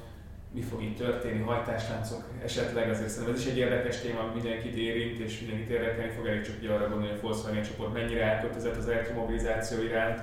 mi 0.54 0.62
fog 0.62 0.84
itt 0.84 0.98
történni, 0.98 1.42
hajtásláncok 1.42 2.24
esetleg, 2.44 2.90
azért 2.90 3.10
szerintem. 3.10 3.34
Ez 3.34 3.42
is 3.42 3.52
egy 3.52 3.58
érdekes 3.58 4.00
téma, 4.00 4.32
mindenkit 4.34 4.76
érint, 4.76 5.20
és 5.20 5.40
mindenkit 5.40 5.70
érdekelni 5.70 6.12
fog, 6.12 6.28
elég 6.28 6.42
csak 6.42 6.56
ugye 6.60 6.70
arra 6.70 6.90
gondolni, 6.90 7.08
hogy 7.08 7.18
a 7.18 7.22
Volkswagen 7.22 7.64
csoport 7.64 7.94
mennyire 7.94 8.24
elkötelezett 8.24 8.76
az 8.76 8.88
elektromobilizáció 8.88 9.84
iránt, 9.84 10.22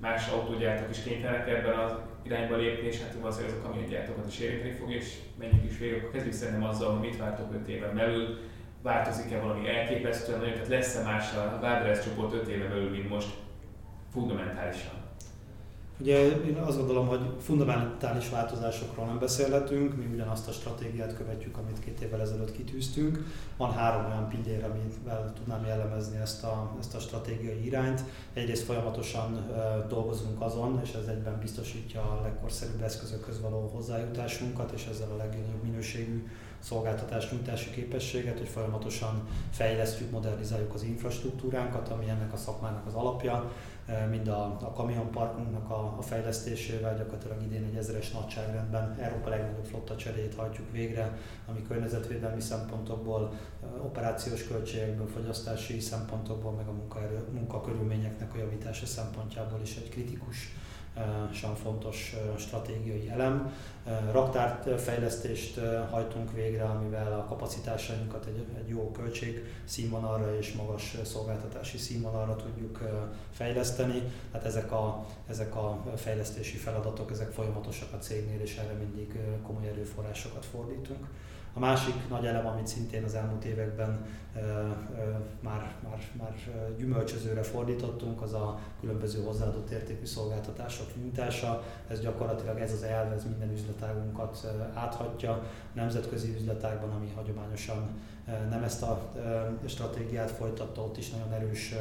más 0.00 0.28
autógyártók 0.28 0.90
is 0.90 1.02
kénytelenek 1.02 1.48
ebben 1.48 1.78
az 1.78 1.92
irányba 2.22 2.56
lépni, 2.56 2.86
és 2.86 3.02
hát 3.02 3.14
valószínűleg 3.20 3.56
ez 3.56 3.62
a 3.64 3.68
kamiongyártókat 3.68 4.26
is 4.28 4.38
érinteni 4.38 4.72
fog, 4.72 4.90
és 4.90 5.14
menjünk 5.38 5.64
is 5.70 5.78
végig, 5.78 5.96
akkor 5.96 6.10
kezdjük 6.10 6.34
szerintem 6.34 6.64
azzal, 6.64 6.92
hogy 6.92 7.08
mit 7.08 7.16
vártok 7.16 7.52
5 7.52 7.68
éven 7.68 7.94
belül, 7.94 8.38
változik-e 8.82 9.40
valami 9.40 9.68
elképesztően 9.68 10.38
nagyon, 10.38 10.52
tehát 10.52 10.68
lesz-e 10.68 11.02
más 11.02 11.34
a 11.34 11.58
Waberers 11.62 12.04
csoport 12.04 12.32
5 12.32 12.48
éven 12.48 12.68
belül, 12.68 12.90
mint 12.90 13.08
most? 13.08 13.28
Fundamentálisan? 14.12 15.03
Ugye 15.98 16.18
én 16.46 16.56
azt 16.56 16.76
gondolom, 16.76 17.06
hogy 17.06 17.20
fundamentális 17.40 18.28
változásokról 18.28 19.06
nem 19.06 19.18
beszélhetünk, 19.18 19.96
mi 19.96 20.04
ugyanazt 20.14 20.48
a 20.48 20.52
stratégiát 20.52 21.16
követjük, 21.16 21.56
amit 21.56 21.78
két 21.78 22.00
évvel 22.00 22.20
ezelőtt 22.20 22.52
kitűztünk. 22.52 23.18
Van 23.56 23.72
három 23.72 24.04
olyan 24.06 24.28
pillér, 24.28 24.64
amivel 24.64 25.32
tudnám 25.36 25.64
jellemezni 25.66 26.18
ezt 26.20 26.44
a, 26.44 26.76
ezt 26.78 26.94
a 26.94 26.98
stratégiai 26.98 27.64
irányt. 27.64 28.04
Egyrészt 28.32 28.64
folyamatosan 28.64 29.46
dolgozunk 29.88 30.40
azon, 30.40 30.80
és 30.84 30.92
ez 30.92 31.06
egyben 31.06 31.38
biztosítja 31.40 32.00
a 32.00 32.20
legkorszerűbb 32.22 32.82
eszközökhöz 32.82 33.40
való 33.40 33.70
hozzájutásunkat, 33.74 34.72
és 34.72 34.86
ezzel 34.90 35.10
a 35.10 35.16
legjobb 35.16 35.62
minőségű 35.62 36.26
szolgáltatás 36.58 37.30
nyújtási 37.30 37.70
képességet, 37.70 38.38
hogy 38.38 38.48
folyamatosan 38.48 39.28
fejlesztjük, 39.50 40.10
modernizáljuk 40.10 40.74
az 40.74 40.82
infrastruktúránkat, 40.82 41.88
ami 41.88 42.08
ennek 42.08 42.32
a 42.32 42.36
szakmának 42.36 42.86
az 42.86 42.94
alapja 42.94 43.52
mind 44.10 44.28
a, 44.28 44.44
a 44.44 44.72
kamionparkunknak 44.72 45.70
a, 45.70 45.94
a 45.98 46.02
fejlesztésével, 46.02 46.96
gyakorlatilag 46.96 47.42
idén 47.42 47.64
egy 47.64 47.76
ezeres 47.76 48.10
nagyságrendben 48.10 48.96
Európa 49.00 49.28
legnagyobb 49.28 49.64
flotta 49.64 49.96
cseréjét 49.96 50.34
hajtjuk 50.34 50.70
végre, 50.70 51.18
ami 51.46 51.62
környezetvédelmi 51.68 52.40
szempontokból, 52.40 53.32
eh, 53.62 53.84
operációs 53.84 54.46
költségekből, 54.46 55.06
fogyasztási 55.06 55.80
szempontokból, 55.80 56.52
meg 56.52 56.66
a 56.66 56.72
munkaerő, 56.72 57.24
munkakörülményeknek 57.32 58.34
a 58.34 58.38
javítása 58.38 58.86
szempontjából 58.86 59.60
is 59.62 59.76
egy 59.76 59.88
kritikus 59.88 60.54
sem 61.32 61.54
fontos 61.54 62.16
stratégiai 62.36 63.08
elem. 63.10 63.52
Raktárfejlesztést 64.12 65.60
hajtunk 65.90 66.32
végre, 66.32 66.64
amivel 66.64 67.12
a 67.12 67.24
kapacitásainkat 67.24 68.26
egy, 68.26 68.46
egy 68.58 68.68
jó 68.68 68.90
költség 68.90 69.44
színvonalra 69.64 70.36
és 70.38 70.52
magas 70.52 70.96
szolgáltatási 71.04 71.78
színvonalra 71.78 72.36
tudjuk 72.36 72.80
fejleszteni. 73.32 74.02
Tehát 74.30 74.46
ezek 74.46 74.72
a, 74.72 75.06
ezek 75.28 75.56
a 75.56 75.82
fejlesztési 75.96 76.56
feladatok, 76.56 77.10
ezek 77.10 77.30
folyamatosak 77.30 77.92
a 77.92 77.98
cégnél, 77.98 78.40
és 78.40 78.56
erre 78.56 78.72
mindig 78.72 79.18
komoly 79.46 79.68
erőforrásokat 79.68 80.44
fordítunk. 80.44 81.06
A 81.56 81.58
másik 81.58 81.94
nagy 82.08 82.26
elem, 82.26 82.46
amit 82.46 82.66
szintén 82.66 83.04
az 83.04 83.14
elmúlt 83.14 83.44
években 83.44 84.06
már, 85.40 85.74
már, 85.82 85.98
már 86.18 86.34
gyümölcsözőre 86.76 87.42
fordítottunk, 87.42 88.22
az 88.22 88.32
a 88.32 88.58
különböző 88.80 89.22
hozzáadott 89.22 89.70
értékű 89.70 90.04
szolgáltatások 90.04 90.86
nyújtása. 90.96 91.62
Ez 91.88 92.00
gyakorlatilag 92.00 92.58
ez 92.58 92.72
az 92.72 92.82
elv, 92.82 93.12
ez 93.12 93.24
minden 93.24 93.52
üzletágunkat 93.52 94.46
áthatja. 94.74 95.42
Nemzetközi 95.72 96.34
üzletágban, 96.34 96.90
ami 96.90 97.12
hagyományosan 97.14 97.88
nem 98.50 98.62
ezt 98.62 98.82
a 98.82 99.12
stratégiát 99.66 100.30
folytatta, 100.30 100.82
ott 100.82 100.96
is 100.96 101.10
nagyon 101.10 101.32
erős 101.32 101.74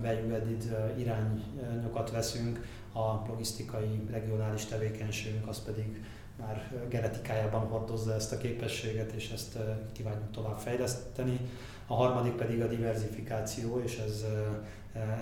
value 0.00 0.36
added 0.36 0.94
irányokat 0.96 2.10
veszünk. 2.10 2.64
A 2.92 3.28
logisztikai 3.28 4.06
regionális 4.10 4.64
tevékenységünk 4.64 5.48
az 5.48 5.64
pedig 5.64 6.04
már 6.36 6.86
genetikájában 6.88 7.60
hordozza 7.60 8.14
ezt 8.14 8.32
a 8.32 8.36
képességet, 8.36 9.12
és 9.12 9.30
ezt 9.30 9.58
kívánjuk 9.92 10.30
tovább 10.30 10.58
fejleszteni. 10.58 11.40
A 11.86 11.94
harmadik 11.94 12.32
pedig 12.32 12.62
a 12.62 12.66
diversifikáció, 12.66 13.80
és 13.80 13.98
ez 13.98 14.24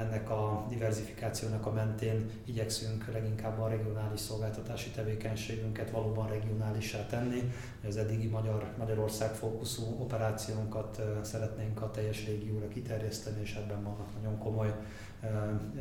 ennek 0.01 0.31
a 0.31 0.67
diversifikációnak 0.69 1.67
a 1.67 1.73
mentén 1.73 2.31
igyekszünk 2.45 3.13
leginkább 3.13 3.61
a 3.61 3.69
regionális 3.69 4.21
szolgáltatási 4.21 4.91
tevékenységünket 4.91 5.91
valóban 5.91 6.29
regionálissá 6.29 7.07
tenni. 7.07 7.53
Az 7.89 7.97
eddigi 7.97 8.27
Magyar, 8.27 8.67
Magyarország 8.79 9.31
fókuszú 9.31 9.97
operációnkat 10.01 11.03
szeretnénk 11.23 11.83
a 11.83 11.91
teljes 11.91 12.27
régióra 12.27 12.69
kiterjeszteni, 12.69 13.41
és 13.41 13.55
ebben 13.55 13.83
vannak 13.83 14.15
nagyon 14.21 14.39
komoly 14.39 14.75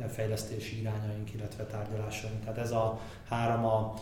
fejlesztési 0.08 0.80
irányaink, 0.80 1.34
illetve 1.34 1.64
tárgyalásaink. 1.64 2.40
Tehát 2.40 2.58
ez 2.58 2.70
a 2.70 3.00
három 3.28 3.64
a 3.64 3.94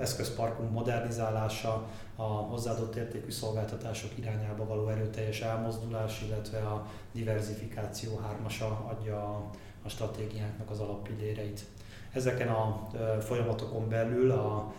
eszközparkunk 0.00 0.70
modernizálása, 0.70 1.86
a 2.16 2.22
hozzáadott 2.22 2.94
értékű 2.94 3.30
szolgáltatások 3.30 4.18
irányába 4.18 4.66
való 4.66 4.88
erőteljes 4.88 5.40
elmozdulás, 5.40 6.22
illetve 6.22 6.58
a 6.58 6.86
diversifikáció 7.12 8.16
hármasa 8.16 8.66
adja 8.66 9.13
a, 9.14 9.50
a 9.82 9.88
stratégiánknak 9.88 10.70
az 10.70 10.80
alappilléreit. 10.80 11.64
Ezeken 12.12 12.48
a 12.48 12.88
folyamatokon 13.20 13.88
belül 13.88 14.30
a, 14.30 14.74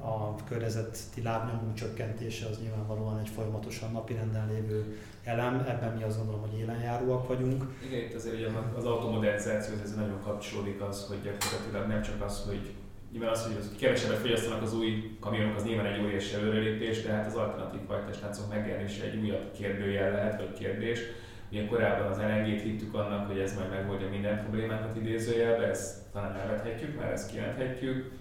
a 0.00 0.34
környezeti 0.48 1.22
lábnyomunk 1.22 1.74
csökkentése 1.74 2.46
az 2.46 2.58
nyilvánvalóan 2.60 3.18
egy 3.18 3.28
folyamatosan 3.28 3.92
napirenden 3.92 4.48
lévő 4.48 4.98
elem, 5.24 5.64
ebben 5.68 5.96
mi 5.96 6.02
azt 6.02 6.16
gondolom, 6.16 6.40
hogy 6.40 6.58
élenjáróak 6.58 7.28
vagyunk. 7.28 7.64
Igen, 7.86 8.00
itt 8.00 8.14
azért 8.14 8.34
ugye 8.34 8.48
az 8.76 8.84
automodernizációhoz 8.84 9.82
ez 9.82 9.94
nagyon 9.94 10.20
kapcsolódik 10.24 10.80
az, 10.80 11.06
hogy 11.06 11.22
gyakorlatilag 11.22 11.86
nem 11.86 12.02
csak 12.02 12.22
az, 12.22 12.44
hogy 12.46 12.74
nyilván 13.12 13.30
az, 13.30 13.42
hogy 13.42 13.78
kevesebbet 13.78 14.18
fogyasztanak 14.18 14.62
az 14.62 14.74
új 14.74 15.16
kamionok, 15.20 15.56
az 15.56 15.64
nyilván 15.64 15.86
egy 15.86 16.02
óriási 16.04 16.34
előrelépés, 16.34 17.02
de 17.02 17.12
hát 17.12 17.26
az 17.26 17.34
alternatív 17.34 17.80
hajtásláncok 17.86 18.48
megjelenése 18.48 19.04
egy 19.04 19.16
újabb 19.16 19.52
kérdőjel 19.52 20.10
lehet, 20.10 20.36
vagy 20.36 20.52
kérdés. 20.52 21.00
Ugye 21.52 21.66
korábban 21.66 22.10
az 22.10 22.18
LNG-t 22.18 22.62
hittük 22.62 22.94
annak, 22.94 23.26
hogy 23.26 23.38
ez 23.38 23.54
majd 23.54 23.70
megoldja 23.70 24.08
minden 24.08 24.40
problémákat 24.42 24.96
idézőjelbe, 24.96 25.66
ezt 25.66 26.12
talán 26.12 26.36
elvethetjük, 26.36 26.98
mert 26.98 27.12
ezt 27.12 27.30
kijelenthetjük. 27.30 28.12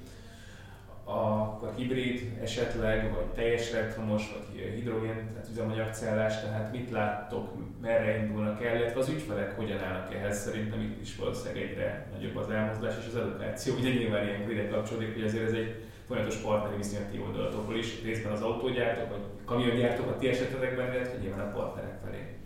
Akkor 1.04 1.74
hibrid 1.76 2.38
esetleg, 2.41 3.13
vagy 3.13 3.26
teljes 3.26 3.72
elektromos, 3.72 4.32
vagy 4.32 4.74
hidrogén, 4.76 5.30
tehát 5.34 5.50
üzemanyagcellás, 5.52 6.41
tehát 6.41 6.72
mit 6.72 6.91
láttok, 6.91 7.54
merre 7.82 8.17
indulnak 8.17 8.63
el, 8.63 8.76
illetve 8.76 9.00
az 9.00 9.10
ügyfelek 9.10 9.56
hogyan 9.56 9.80
állnak 9.80 10.13
ehhez, 10.13 10.38
szerintem 10.38 10.82
itt 10.82 11.02
is 11.02 11.15
valószínűleg 11.15 11.63
egyre 11.63 12.08
nagyobb 12.13 12.36
az 12.36 12.50
elmozdulás 12.50 12.96
és 13.00 13.08
az 13.08 13.15
edukáció, 13.15 13.76
ugye 13.76 13.89
nyilván 13.89 14.28
ilyen 14.28 14.50
ide 14.50 14.67
kapcsolódik, 14.67 15.13
hogy 15.13 15.24
ezért 15.24 15.48
ez 15.48 15.54
egy 15.54 15.84
folyamatos 16.08 16.36
partneri 16.36 16.76
viszony 16.76 17.02
a 17.02 17.12
ti 17.12 17.20
oldalatokról 17.20 17.78
is, 17.78 18.04
részben 18.04 18.32
az 18.32 18.41
autógyártók, 18.41 19.10
vagy 19.10 19.24
kamiongyártók 19.46 20.08
a 20.08 20.17
ti 20.17 20.28
esetetekben, 20.28 20.94
illetve 20.94 21.17
nyilván 21.22 21.48
a 21.48 21.52
partnerek 21.52 22.00
felé. 22.04 22.40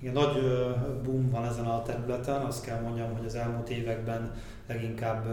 Igen, 0.00 0.12
nagy 0.12 0.42
boom 1.02 1.30
van 1.30 1.44
ezen 1.44 1.64
a 1.64 1.82
területen, 1.82 2.42
azt 2.42 2.64
kell 2.64 2.80
mondjam, 2.80 3.16
hogy 3.16 3.26
az 3.26 3.34
elmúlt 3.34 3.68
években 3.68 4.32
leginkább 4.66 5.24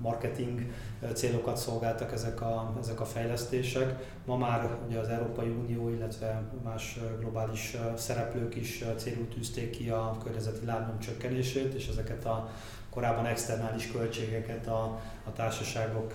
marketing 0.00 0.72
célokat 1.12 1.56
szolgáltak 1.56 2.12
ezek 2.12 2.40
a, 2.40 2.74
ezek 2.80 3.00
a 3.00 3.04
fejlesztések. 3.04 4.14
Ma 4.24 4.36
már 4.36 4.76
ugye 4.86 4.98
az 4.98 5.08
Európai 5.08 5.48
Unió, 5.48 5.88
illetve 5.88 6.42
más 6.64 6.98
globális 7.20 7.76
szereplők 7.96 8.56
is 8.56 8.84
célul 8.96 9.28
tűzték 9.28 9.70
ki 9.70 9.90
a 9.90 10.16
környezeti 10.22 10.64
lábnyom 10.64 10.98
csökkenését, 10.98 11.74
és 11.74 11.88
ezeket 11.88 12.24
a 12.24 12.48
korábban 12.90 13.26
externális 13.26 13.90
költségeket 13.90 14.66
a, 14.66 15.00
a 15.24 15.32
társaságok 15.32 16.12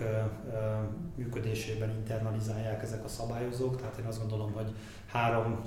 működésében 1.15 1.89
internalizálják 1.89 2.83
ezek 2.83 3.03
a 3.03 3.07
szabályozók. 3.07 3.77
Tehát 3.77 3.97
én 3.97 4.05
azt 4.05 4.19
gondolom, 4.19 4.51
hogy 4.51 4.75
három 5.07 5.61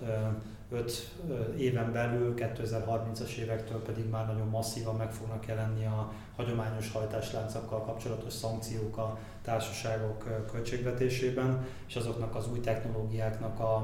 5 0.71 1.15
éven 1.57 1.93
belül, 1.93 2.35
2030-as 2.37 3.37
évektől 3.37 3.83
pedig 3.83 4.09
már 4.09 4.27
nagyon 4.27 4.49
masszívan 4.49 4.97
meg 4.97 5.13
fognak 5.13 5.47
jelenni 5.47 5.85
a 5.85 6.13
hagyományos 6.37 6.93
hajtásláncokkal 6.93 7.85
kapcsolatos 7.85 8.33
szankciók 8.33 8.97
a 8.97 9.19
társaságok 9.43 10.47
költségvetésében, 10.53 11.67
és 11.87 11.97
azoknak 11.97 12.35
az 12.35 12.51
új 12.51 12.61
technológiáknak 12.61 13.61
a, 13.61 13.75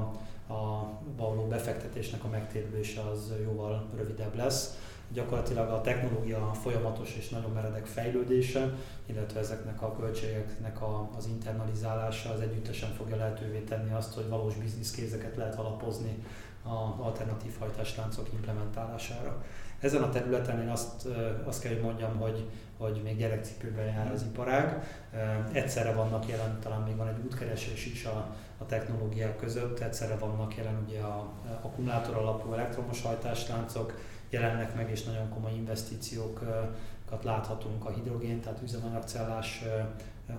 a 0.53 0.89
való 1.17 1.47
befektetésnek 1.47 2.23
a 2.23 2.29
megtérülése 2.29 3.01
az 3.01 3.33
jóval 3.43 3.89
rövidebb 3.95 4.35
lesz. 4.35 4.77
Gyakorlatilag 5.15 5.69
a 5.69 5.81
technológia 5.81 6.51
folyamatos 6.53 7.15
és 7.15 7.29
nagyon 7.29 7.51
meredek 7.51 7.85
fejlődése, 7.85 8.73
illetve 9.05 9.39
ezeknek 9.39 9.81
a 9.81 9.95
költségeknek 9.95 10.81
a, 10.81 11.09
az 11.17 11.25
internalizálása 11.25 12.29
az 12.29 12.39
együttesen 12.39 12.89
fogja 12.89 13.15
lehetővé 13.15 13.59
tenni 13.59 13.93
azt, 13.93 14.13
hogy 14.13 14.27
valós 14.29 14.55
bizniszkézeket 14.55 15.35
lehet 15.35 15.55
alapozni 15.55 16.23
a 16.63 17.03
alternatív 17.03 17.51
hajtásláncok 17.59 18.27
implementálására. 18.33 19.43
Ezen 19.79 20.03
a 20.03 20.09
területen 20.09 20.61
én 20.61 20.69
azt, 20.69 21.07
azt 21.45 21.61
kell, 21.61 21.73
hogy 21.73 21.83
mondjam, 21.83 22.15
hogy, 22.19 22.49
hogy 22.77 23.01
még 23.03 23.17
gyerekcipőben 23.17 23.85
jár 23.85 24.11
az 24.11 24.21
iparág. 24.21 24.83
Egyszerre 25.51 25.93
vannak 25.93 26.27
jelen, 26.27 26.59
talán 26.59 26.81
még 26.81 26.95
van 26.95 27.07
egy 27.07 27.25
útkeresés 27.25 27.85
is 27.85 28.05
a, 28.05 28.35
a 28.57 28.65
technológiák 28.65 29.37
között, 29.37 29.79
egyszerre 29.79 30.15
vannak 30.15 30.55
jelen 30.55 30.83
ugye 30.87 30.99
a 30.99 31.31
akkumulátor 31.61 32.15
alapú 32.15 32.53
elektromos 32.53 33.01
hajtásláncok, 33.01 33.93
jelennek 34.29 34.75
meg 34.75 34.89
és 34.89 35.03
nagyon 35.03 35.29
komoly 35.29 35.53
investíciókat 35.55 37.23
láthatunk 37.23 37.85
a 37.85 37.91
hidrogén, 37.91 38.41
tehát 38.41 38.61
üzemanyagcellás 38.63 39.63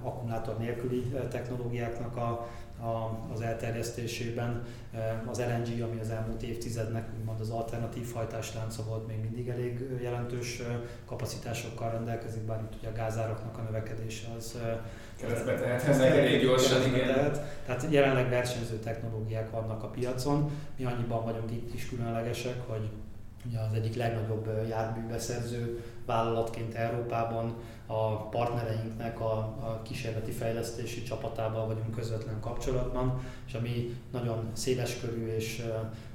akkumulátor 0.03 0.59
nélküli 0.59 1.03
technológiáknak 1.31 2.17
a 2.17 2.49
a, 2.81 3.19
az 3.33 3.41
elterjesztésében. 3.41 4.65
Az 5.27 5.39
LNG, 5.39 5.83
ami 5.83 6.01
az 6.01 6.11
elmúlt 6.11 6.43
évtizednek 6.43 7.09
úgymond 7.19 7.41
az 7.41 7.51
alternatív 7.51 8.13
hajtáslánca 8.13 8.83
volt, 8.85 9.07
még 9.07 9.21
mindig 9.21 9.49
elég 9.49 9.89
jelentős 10.03 10.63
kapacitásokkal 11.07 11.91
rendelkezik, 11.91 12.43
bár 12.43 12.61
itt 12.63 12.79
ugye 12.79 12.89
a 12.89 12.93
gázáraknak 12.93 13.59
a 13.59 13.63
növekedése 13.63 14.27
az 14.37 14.59
keresztbe 15.17 15.55
tehet 15.55 16.01
elég 16.01 16.43
gyorsan, 16.43 16.87
igen. 16.87 17.07
Tehet. 17.07 17.41
Tehát 17.67 17.87
jelenleg 17.91 18.29
versenyző 18.29 18.77
technológiák 18.77 19.51
vannak 19.51 19.83
a 19.83 19.89
piacon. 19.89 20.51
Mi 20.77 20.85
annyiban 20.85 21.25
vagyunk 21.25 21.51
itt 21.51 21.75
is 21.75 21.89
különlegesek, 21.89 22.67
hogy 22.67 22.91
ugye 23.49 23.59
az 23.59 23.73
egyik 23.73 23.95
legnagyobb 23.95 24.51
járműbeszerző 24.69 25.85
vállalatként 26.07 26.75
Európában 26.75 27.55
a 27.87 28.29
partnereinknek 28.29 29.21
a, 29.21 29.33
a 29.39 29.81
kísérleti 29.83 30.31
fejlesztési 30.31 31.03
csapatával 31.03 31.67
vagyunk 31.67 31.95
közvetlen 31.95 32.41
kapcsolatban, 32.41 33.21
és 33.47 33.55
ami 33.55 33.97
nagyon 34.13 34.51
széleskörű 34.53 35.27
és, 35.27 35.65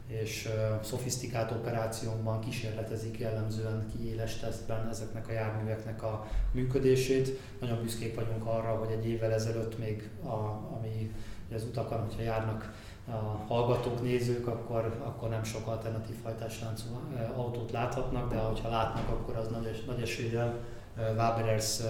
és 0.08 0.50
szofisztikált 0.84 1.52
operációnkban 1.52 2.39
kísérletezik 2.39 3.20
jellemzően 3.20 3.86
kiéles 3.96 4.39
tesztben 4.39 4.88
ezeknek 4.89 5.28
a 5.28 5.32
járműveknek 5.32 6.04
a 6.04 6.28
működését. 6.52 7.39
Nagyon 7.60 7.82
büszkék 7.82 8.15
vagyunk 8.15 8.46
arra, 8.46 8.70
hogy 8.70 8.91
egy 8.91 9.08
évvel 9.08 9.32
ezelőtt 9.32 9.78
még, 9.78 10.10
a, 10.24 10.36
ami 10.76 11.12
az 11.54 11.63
utakon, 11.63 12.00
hogyha 12.00 12.22
járnak 12.22 12.74
a 13.08 13.54
hallgatók, 13.54 14.02
nézők, 14.02 14.48
akkor, 14.48 15.02
akkor 15.04 15.30
nem 15.30 15.44
sok 15.44 15.68
alternatív 15.68 16.16
hajtásláncú 16.24 16.86
autót 17.36 17.72
láthatnak, 17.72 18.30
de 18.30 18.38
ha 18.38 18.70
látnak, 18.70 19.10
akkor 19.10 19.36
az 19.36 19.48
nagy, 19.48 19.84
nagy 19.88 20.02
eséllyel 20.02 20.60
Waberers 20.98 21.82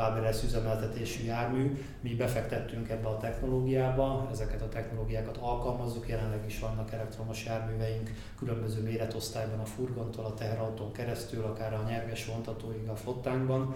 Waberers 0.00 0.42
üzemeltetésű 0.42 1.24
jármű. 1.24 1.84
Mi 2.00 2.14
befektettünk 2.14 2.88
ebbe 2.88 3.08
a 3.08 3.16
technológiába, 3.16 4.28
ezeket 4.32 4.62
a 4.62 4.68
technológiákat 4.68 5.36
alkalmazzuk, 5.36 6.08
jelenleg 6.08 6.44
is 6.46 6.58
vannak 6.58 6.92
elektromos 6.92 7.44
járműveink 7.44 8.10
különböző 8.38 8.82
méretosztályban 8.82 9.58
a 9.58 9.64
furgontól, 9.64 10.24
a 10.24 10.34
teherautón 10.34 10.92
keresztül, 10.92 11.44
akár 11.44 11.74
a 11.74 11.88
nyerges 11.88 12.26
vontatóig 12.26 12.88
a 12.88 12.96
flottánkban. 12.96 13.74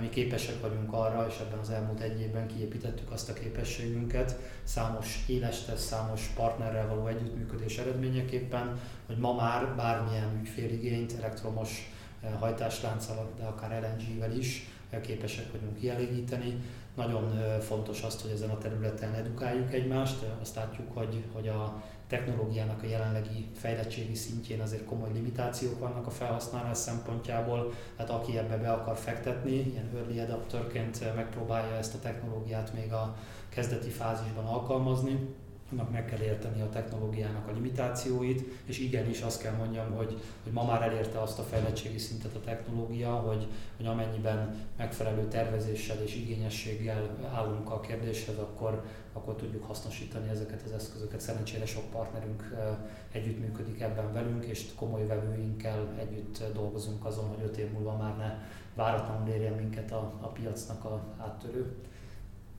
Mi 0.00 0.08
képesek 0.08 0.60
vagyunk 0.60 0.92
arra, 0.92 1.26
és 1.28 1.38
ebben 1.40 1.58
az 1.58 1.70
elmúlt 1.70 2.00
egy 2.00 2.20
évben 2.20 2.46
kiépítettük 2.46 3.10
azt 3.10 3.28
a 3.28 3.32
képességünket, 3.32 4.38
számos 4.64 5.24
éles 5.26 5.64
teszt, 5.64 5.86
számos 5.86 6.26
partnerrel 6.36 6.88
való 6.88 7.06
együttműködés 7.06 7.78
eredményeképpen, 7.78 8.80
hogy 9.06 9.16
ma 9.16 9.34
már 9.34 9.74
bármilyen 9.76 10.38
ügyféligényt 10.40 11.14
elektromos 11.18 11.92
hajtáslánccal, 12.38 13.30
de 13.38 13.44
akár 13.44 13.82
LNG-vel 13.82 14.36
is 14.36 14.68
képesek 15.02 15.52
vagyunk 15.52 15.78
kielégíteni. 15.78 16.62
Nagyon 16.94 17.60
fontos 17.60 18.02
azt, 18.02 18.20
hogy 18.20 18.30
ezen 18.30 18.50
a 18.50 18.58
területen 18.58 19.14
edukáljuk 19.14 19.72
egymást. 19.72 20.24
Azt 20.40 20.54
látjuk, 20.54 20.92
hogy, 20.94 21.24
hogy 21.32 21.48
a 21.48 21.82
technológiának 22.08 22.82
a 22.82 22.86
jelenlegi 22.86 23.46
fejlettségi 23.54 24.14
szintjén 24.14 24.60
azért 24.60 24.84
komoly 24.84 25.12
limitációk 25.12 25.78
vannak 25.78 26.06
a 26.06 26.10
felhasználás 26.10 26.78
szempontjából, 26.78 27.72
tehát 27.96 28.10
aki 28.12 28.38
ebbe 28.38 28.56
be 28.56 28.72
akar 28.72 28.96
fektetni, 28.96 29.52
ilyen 29.52 29.90
early 29.96 30.20
adapterként 30.20 31.14
megpróbálja 31.14 31.76
ezt 31.76 31.94
a 31.94 31.98
technológiát 31.98 32.72
még 32.74 32.92
a 32.92 33.16
kezdeti 33.48 33.88
fázisban 33.88 34.44
alkalmazni, 34.44 35.34
annak 35.72 35.90
meg 35.90 36.04
kell 36.04 36.20
érteni 36.20 36.60
a 36.60 36.68
technológiának 36.68 37.48
a 37.48 37.52
limitációit, 37.52 38.62
és 38.64 38.78
igenis 38.78 39.20
azt 39.20 39.42
kell 39.42 39.54
mondjam, 39.54 39.90
hogy, 39.90 40.20
hogy 40.42 40.52
ma 40.52 40.64
már 40.64 40.82
elérte 40.82 41.20
azt 41.20 41.38
a 41.38 41.42
fejlettségi 41.42 41.98
szintet 41.98 42.34
a 42.34 42.40
technológia, 42.40 43.10
hogy, 43.10 43.46
hogy 43.76 43.86
amennyiben 43.86 44.56
megfelelő 44.76 45.28
tervezéssel 45.28 46.02
és 46.02 46.14
igényességgel 46.14 47.16
állunk 47.34 47.70
a 47.70 47.80
kérdéshez, 47.80 48.38
akkor, 48.38 48.84
akkor 49.12 49.34
tudjuk 49.34 49.64
hasznosítani 49.64 50.28
ezeket 50.28 50.62
az 50.64 50.72
eszközöket. 50.72 51.20
Szerencsére 51.20 51.66
sok 51.66 51.90
partnerünk 51.90 52.54
együttműködik 53.12 53.80
ebben 53.80 54.12
velünk, 54.12 54.44
és 54.44 54.64
komoly 54.74 55.06
vevőinkkel 55.06 55.88
együtt 55.98 56.44
dolgozunk 56.54 57.04
azon, 57.04 57.28
hogy 57.28 57.44
öt 57.44 57.56
év 57.56 57.70
múlva 57.72 57.96
már 57.96 58.16
ne 58.16 58.38
váratlanul 58.74 59.28
érjen 59.28 59.52
minket 59.52 59.92
a, 59.92 60.12
a 60.20 60.26
piacnak 60.26 60.84
a 60.84 61.02
áttörő 61.18 61.74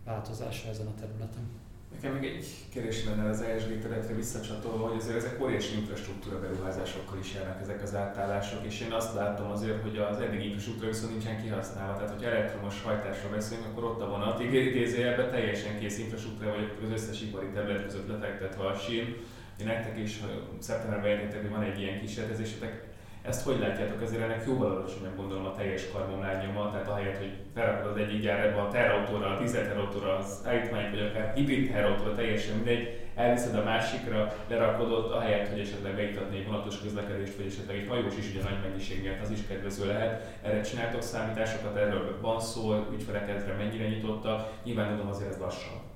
változása 0.06 0.69
ezen 0.69 0.88
a 0.88 1.00
területen. 1.00 1.68
Nekem 1.93 2.13
még 2.13 2.30
egy 2.30 2.45
kérdés 2.71 3.06
lenne 3.06 3.30
az 3.30 3.41
ESG 3.41 3.80
területre 3.80 4.15
visszacsatolva, 4.15 4.88
hogy 4.88 4.97
azért 4.97 5.17
ezek 5.17 5.41
óriási 5.41 5.78
infrastruktúra 5.78 6.39
beruházásokkal 6.39 7.19
is 7.19 7.34
járnak 7.34 7.62
ezek 7.62 7.82
az 7.82 7.95
átállások, 7.95 8.65
és 8.65 8.82
én 8.82 8.91
azt 8.91 9.15
látom 9.15 9.52
azért, 9.52 9.82
hogy 9.82 9.97
az 9.97 10.19
eddigi 10.19 10.45
infrastruktúra 10.45 10.88
viszont 10.88 11.12
nincsen 11.12 11.41
kihasználva. 11.41 11.93
Tehát, 11.97 12.13
hogy 12.13 12.23
elektromos 12.23 12.82
hajtásra 12.82 13.30
beszélünk, 13.30 13.67
akkor 13.67 13.84
ott 13.84 14.02
a 14.02 14.10
vonat, 14.10 14.39
idézőjelben 14.39 15.30
teljesen 15.30 15.80
kész 15.80 15.99
infrastruktúra, 15.99 16.56
vagy 16.56 16.71
az 16.84 16.91
összes 16.91 17.21
ipari 17.21 17.47
terület 17.54 17.84
között 17.84 18.08
lefektetve 18.08 18.65
a 18.65 18.73
sín. 18.73 19.15
Én 19.60 19.65
nektek 19.65 19.97
is 19.97 20.19
szeptemberben 20.60 21.10
jelentek, 21.10 21.41
hogy 21.41 21.49
van 21.49 21.62
egy 21.62 21.80
ilyen 21.80 21.99
kísérletezésetek, 21.99 22.88
ezt 23.21 23.43
hogy 23.43 23.60
látjátok, 23.60 24.01
azért 24.01 24.21
ennek 24.21 24.43
jóval 24.45 24.71
alacsonyabb 24.71 25.15
gondolom 25.15 25.45
a 25.45 25.55
teljes 25.55 25.91
karbonlábnyoma, 25.91 26.71
tehát 26.71 26.88
ahelyett, 26.88 27.17
hogy 27.17 27.34
felrakod 27.53 27.91
az 27.91 27.97
egyik 27.97 28.21
gyárba 28.21 28.62
a 28.62 28.67
terautóra, 28.67 29.27
a 29.36 29.39
dízelterautóra, 29.39 30.17
az 30.17 30.41
állítmányt, 30.45 30.89
vagy 30.89 31.01
akár 31.01 31.34
hibrid 31.36 31.71
terautóra, 31.71 32.15
teljesen 32.15 32.55
mindegy, 32.55 32.99
elviszed 33.15 33.55
a 33.55 33.63
másikra, 33.63 34.34
lerakod 34.47 34.91
ott, 34.91 35.12
ahelyett, 35.12 35.49
hogy 35.49 35.60
esetleg 35.60 35.95
beiktatni 35.95 36.38
egy 36.38 36.45
vonatos 36.45 36.82
közlekedést, 36.82 37.36
vagy 37.36 37.45
esetleg 37.45 37.77
egy 37.77 37.88
hajós 37.88 38.17
is 38.17 38.29
ugye 38.29 38.43
nagy 38.43 38.62
mennyiségért, 38.62 39.21
az 39.21 39.32
is 39.32 39.47
kedvező 39.47 39.88
lehet. 39.88 40.38
Erre 40.41 40.62
csináltok 40.62 41.01
számításokat, 41.01 41.75
erről 41.75 42.17
van 42.21 42.39
szó, 42.39 42.86
ügyfelek 42.93 43.58
mennyire 43.58 43.88
nyitotta, 43.88 44.51
nyilván 44.63 44.89
tudom 44.89 45.10
azért 45.10 45.29
ez 45.29 45.39
lassan. 45.39 45.88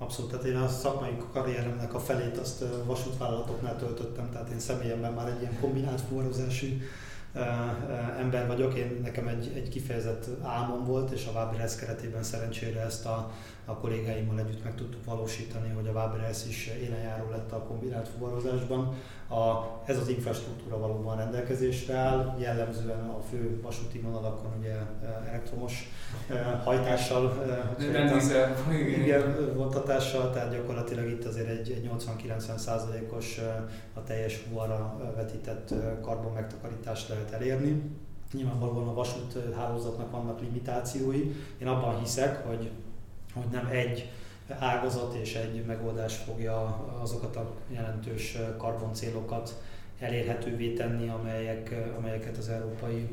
Abszolút, 0.00 0.30
tehát 0.30 0.46
én 0.46 0.56
a 0.56 0.68
szakmai 0.68 1.16
karrieremnek 1.32 1.94
a 1.94 2.00
felét 2.00 2.36
azt 2.36 2.64
vasútvállalatoknál 2.84 3.76
töltöttem, 3.76 4.30
tehát 4.30 4.48
én 4.48 4.58
személyemben 4.58 5.12
már 5.12 5.28
egy 5.28 5.40
ilyen 5.40 5.60
kombinált 5.60 6.00
fuvarozású 6.00 6.66
ember 8.18 8.46
vagyok. 8.46 8.74
Én, 8.74 9.00
nekem 9.02 9.28
egy, 9.28 9.52
egy 9.54 9.68
kifejezett 9.68 10.26
álmom 10.42 10.84
volt, 10.84 11.10
és 11.10 11.26
a 11.26 11.38
Waberers 11.38 11.76
keretében 11.76 12.22
szerencsére 12.22 12.80
ezt 12.80 13.06
a, 13.06 13.30
a 13.64 13.74
kollégáimmal 13.74 14.38
együtt 14.38 14.64
meg 14.64 14.74
tudtuk 14.74 15.04
valósítani, 15.04 15.68
hogy 15.68 15.86
a 15.86 15.92
Waberers 15.92 16.46
is 16.48 16.70
élenjáró 16.82 17.30
lett 17.30 17.52
a 17.52 17.62
kombinált 17.62 18.08
fuvarozásban. 18.08 18.94
A, 19.28 19.68
ez 19.84 19.98
az 19.98 20.08
infrastruktúra 20.08 20.78
valóban 20.78 21.16
rendelkezésre 21.16 21.94
áll, 21.94 22.36
jellemzően 22.38 23.08
a 23.08 23.20
fő 23.30 23.60
vasúti 23.62 23.98
vonalakon 23.98 24.52
ugye 24.58 24.74
elektromos 25.28 25.88
hajtással, 26.64 27.46
igen, 29.02 29.54
vontatással, 29.54 30.30
tehát 30.30 30.52
gyakorlatilag 30.52 31.08
itt 31.08 31.24
azért 31.24 31.48
egy, 31.48 31.70
egy 31.70 31.90
80-90 32.28 33.16
os 33.16 33.40
a 33.94 34.02
teljes 34.02 34.36
fuvarra 34.36 35.12
vetített 35.16 35.74
karbon 36.00 36.32
megtakarítást 36.32 37.08
lehet 37.08 37.19
elérni. 37.32 37.82
Nyilvánvalóan 38.32 38.88
a 38.88 38.94
vasút 38.94 39.54
hálózatnak 39.56 40.10
vannak 40.10 40.40
limitációi. 40.40 41.34
Én 41.58 41.66
abban 41.66 41.98
hiszek, 41.98 42.46
hogy, 42.46 42.70
hogy 43.34 43.48
nem 43.52 43.66
egy 43.66 44.10
ágazat 44.58 45.14
és 45.14 45.34
egy 45.34 45.64
megoldás 45.66 46.16
fogja 46.16 46.86
azokat 47.02 47.36
a 47.36 47.54
jelentős 47.68 48.38
karboncélokat 48.56 49.62
elérhetővé 49.98 50.72
tenni, 50.72 51.08
amelyek, 51.08 51.74
amelyeket 51.98 52.36
az 52.36 52.48
Európai 52.48 53.08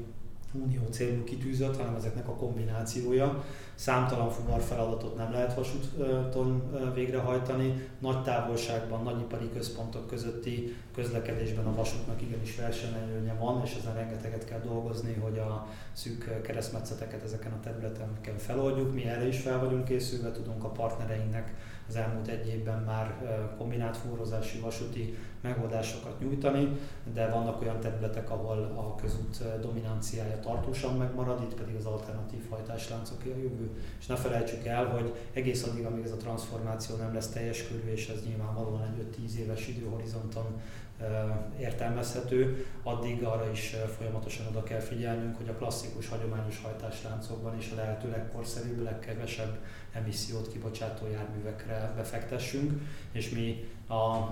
Unió 0.51 0.81
célú 0.89 1.23
kitűzött, 1.23 1.77
hanem 1.77 1.95
ezeknek 1.95 2.27
a 2.27 2.35
kombinációja. 2.35 3.43
Számtalan 3.77 4.29
fuvar 4.29 4.61
feladatot 4.61 5.15
nem 5.15 5.31
lehet 5.31 5.53
vasúton 5.53 6.71
végrehajtani. 6.93 7.89
Nagy 7.99 8.23
távolságban, 8.23 9.03
nagyipari 9.03 9.49
központok 9.53 10.07
közötti 10.07 10.75
közlekedésben 10.95 11.65
a 11.65 11.75
vasútnak 11.75 12.21
igenis 12.21 12.55
versenyelőnye 12.55 13.33
van, 13.33 13.61
és 13.63 13.75
ezen 13.79 13.93
rengeteget 13.93 14.45
kell 14.45 14.59
dolgozni, 14.59 15.13
hogy 15.13 15.37
a 15.37 15.67
szűk 15.93 16.41
keresztmetszeteket 16.41 17.23
ezeken 17.23 17.51
a 17.51 17.59
területeken 17.59 18.37
feloldjuk. 18.37 18.93
Mi 18.93 19.05
erre 19.05 19.27
is 19.27 19.39
fel 19.39 19.59
vagyunk 19.59 19.85
készülve, 19.85 20.31
tudunk 20.31 20.63
a 20.63 20.69
partnereinknek 20.69 21.53
az 21.87 21.95
elmúlt 21.95 22.27
egy 22.27 22.47
évben 22.47 22.83
már 22.83 23.15
kombinált 23.57 23.97
fúrozási 23.97 24.59
vasúti 24.59 25.17
megoldásokat 25.41 26.19
nyújtani, 26.19 26.77
de 27.13 27.29
vannak 27.29 27.61
olyan 27.61 27.79
területek, 27.79 28.31
ahol 28.31 28.57
a 28.75 28.95
közút 28.95 29.43
dominanciája 29.61 30.39
tartósan 30.39 30.97
megmarad, 30.97 31.41
itt 31.41 31.53
pedig 31.53 31.75
az 31.75 31.85
alternatív 31.85 32.49
hajtásláncok 32.49 33.21
a 33.25 33.37
És 33.99 34.05
ne 34.05 34.15
felejtsük 34.15 34.65
el, 34.65 34.85
hogy 34.85 35.13
egész 35.33 35.63
addig, 35.63 35.85
amíg 35.85 36.03
ez 36.03 36.11
a 36.11 36.17
transformáció 36.17 36.95
nem 36.95 37.13
lesz 37.13 37.29
teljes 37.29 37.67
körű, 37.67 37.91
és 37.91 38.07
ez 38.07 38.25
nyilvánvalóan 38.25 38.83
egy 38.83 39.25
5-10 39.25 39.35
éves 39.35 39.67
időhorizonton 39.67 40.61
értelmezhető, 41.59 42.65
addig 42.83 43.23
arra 43.23 43.51
is 43.51 43.75
folyamatosan 43.97 44.47
oda 44.47 44.63
kell 44.63 44.79
figyelnünk, 44.79 45.37
hogy 45.37 45.49
a 45.49 45.55
klasszikus, 45.55 46.07
hagyományos 46.07 46.61
hajtásláncokban 46.63 47.57
is 47.57 47.71
a 47.71 47.75
lehető 47.75 48.09
legkorszerűbb, 48.09 48.83
legkevesebb 48.83 49.57
emissziót 49.93 50.51
kibocsátó 50.51 51.07
járművekre 51.11 51.93
befektessünk, 51.95 52.81
és 53.11 53.29
mi 53.29 53.69
a 53.87 54.31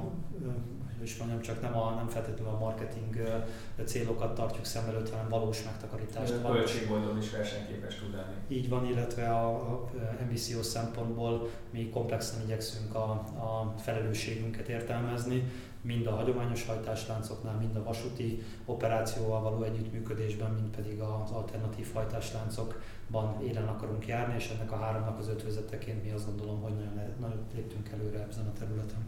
is 1.05 1.17
mondjam, 1.17 1.41
csak 1.41 1.61
nem, 1.61 1.77
a, 1.77 1.93
nem 1.95 2.07
feltétlenül 2.07 2.53
a 2.53 2.57
marketing 2.57 3.41
célokat 3.85 4.35
tartjuk 4.35 4.65
szem 4.65 4.87
előtt, 4.87 5.09
hanem 5.09 5.29
valós 5.29 5.63
megtakarítást. 5.63 6.33
A 6.43 6.51
költségboldon 6.51 7.17
is 7.17 7.31
versenyképes 7.31 7.95
tud 7.95 8.13
lenni. 8.13 8.33
Így 8.47 8.69
van, 8.69 8.85
illetve 8.85 9.29
a, 9.29 9.47
a 9.47 9.89
emissziós 10.19 10.65
szempontból 10.65 11.49
mi 11.69 11.89
komplexen 11.89 12.41
igyekszünk 12.41 12.95
a, 12.95 13.09
a 13.37 13.73
felelősségünket 13.77 14.67
értelmezni, 14.67 15.51
mind 15.81 16.07
a 16.07 16.15
hagyományos 16.15 16.65
hajtásláncoknál, 16.65 17.55
mind 17.55 17.75
a 17.75 17.83
vasúti 17.83 18.43
operációval 18.65 19.41
való 19.41 19.63
együttműködésben, 19.63 20.51
mind 20.51 20.75
pedig 20.75 20.99
az 20.99 21.31
alternatív 21.31 21.93
hajtásláncokban 21.93 23.43
élen 23.43 23.67
akarunk 23.67 24.07
járni, 24.07 24.35
és 24.35 24.49
ennek 24.49 24.71
a 24.71 24.77
háromnak 24.77 25.19
az 25.19 25.27
ötvözeteként 25.27 26.03
mi 26.03 26.11
azt 26.11 26.25
gondolom, 26.25 26.61
hogy 26.61 26.73
nagyon, 26.73 27.13
nagyon 27.19 27.45
léptünk 27.55 27.89
előre 27.89 28.27
ezen 28.29 28.45
a 28.45 28.59
területen. 28.59 29.05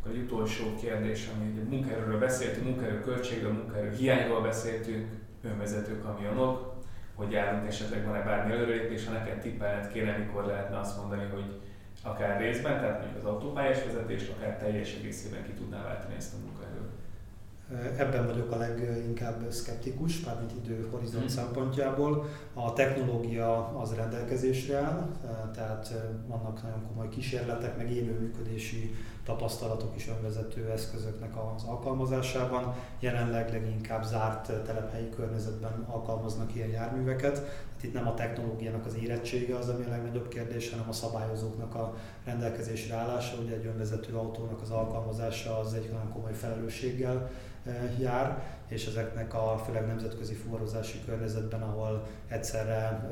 Akkor 0.00 0.12
egy 0.12 0.22
utolsó 0.22 0.64
kérdés, 0.80 1.28
ami 1.34 1.60
a 1.60 1.68
munkaerőről 1.68 2.18
beszéltünk, 2.18 2.66
munkaerő 2.66 3.00
költségről, 3.00 3.52
munkaerő 3.52 3.90
hiányról 3.90 4.40
beszéltünk, 4.40 5.06
önvezető 5.42 5.98
kamionok, 5.98 6.74
hogy 7.14 7.30
járunk 7.30 7.66
esetleg 7.66 8.04
van-e 8.04 8.22
bármi 8.22 8.52
előrelépés, 8.52 9.06
ha 9.06 9.12
neked 9.12 9.40
tippelned 9.40 9.92
kéne, 9.92 10.16
mikor 10.16 10.44
lehetne 10.44 10.78
azt 10.78 10.96
mondani, 10.96 11.24
hogy 11.32 11.60
akár 12.02 12.40
részben, 12.40 12.80
tehát 12.80 13.00
mondjuk 13.00 13.24
az 13.24 13.30
autópályás 13.30 13.84
vezetést, 13.84 14.32
akár 14.36 14.58
teljes 14.58 14.94
egészében 14.94 15.44
ki 15.44 15.52
tudná 15.52 15.82
váltani 15.82 16.14
ezt 16.16 16.34
a 16.34 16.36
munkaerőt. 16.44 16.90
Ebben 17.96 18.26
vagyok 18.26 18.52
a 18.52 18.56
leginkább 18.56 19.50
szkeptikus, 19.50 20.20
mármint 20.20 20.52
időhorizont 20.64 21.24
hmm. 21.24 21.34
szempontjából. 21.34 22.28
A 22.54 22.72
technológia 22.72 23.78
az 23.80 23.94
rendelkezésre 23.94 24.76
áll, 24.76 25.08
tehát 25.54 25.94
vannak 26.26 26.62
nagyon 26.62 26.86
komoly 26.88 27.08
kísérletek, 27.08 27.76
meg 27.76 27.92
élő 27.92 28.18
működési 28.18 28.94
tapasztalatok 29.24 29.96
is 29.96 30.08
önvezető 30.08 30.70
eszközöknek 30.70 31.32
az 31.54 31.64
alkalmazásában. 31.64 32.74
Jelenleg 32.98 33.52
leginkább 33.52 34.04
zárt 34.04 34.64
telephelyi 34.64 35.10
környezetben 35.10 35.84
alkalmaznak 35.88 36.54
ilyen 36.54 36.68
járműveket. 36.68 37.36
Hát 37.36 37.82
itt 37.82 37.92
nem 37.92 38.08
a 38.08 38.14
technológiának 38.14 38.86
az 38.86 38.96
érettsége 39.02 39.56
az, 39.56 39.68
ami 39.68 39.84
a 39.84 39.90
legnagyobb 39.90 40.28
kérdés, 40.28 40.70
hanem 40.70 40.88
a 40.88 40.92
szabályozóknak 40.92 41.74
a 41.74 41.94
rendelkezésre 42.24 42.94
állása. 42.94 43.36
Ugye 43.42 43.54
egy 43.54 43.66
önvezető 43.66 44.14
autónak 44.14 44.60
az 44.60 44.70
alkalmazása 44.70 45.58
az 45.58 45.74
egy 45.74 45.88
nagyon 45.92 46.12
komoly 46.12 46.32
felelősséggel 46.32 47.30
jár, 47.98 48.58
és 48.70 48.86
ezeknek 48.86 49.34
a 49.34 49.62
főleg 49.66 49.86
nemzetközi 49.86 50.34
fuvarozási 50.34 51.00
környezetben, 51.04 51.62
ahol 51.62 52.06
egyszerre 52.28 53.10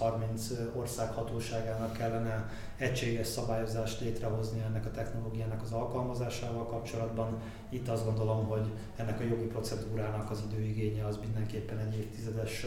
20-30 0.00 0.74
ország 0.74 1.10
hatóságának 1.10 1.92
kellene 1.92 2.48
egységes 2.76 3.26
szabályozást 3.26 4.00
létrehozni 4.00 4.62
ennek 4.66 4.86
a 4.86 4.90
technológiának 4.90 5.62
az 5.62 5.72
alkalmazásával 5.72 6.66
kapcsolatban. 6.66 7.40
Itt 7.68 7.88
azt 7.88 8.04
gondolom, 8.04 8.46
hogy 8.46 8.72
ennek 8.96 9.20
a 9.20 9.24
jogi 9.24 9.46
procedúrának 9.46 10.30
az 10.30 10.42
időigénye 10.50 11.06
az 11.06 11.18
mindenképpen 11.22 11.78
egy 11.78 11.98
évtizedes 11.98 12.66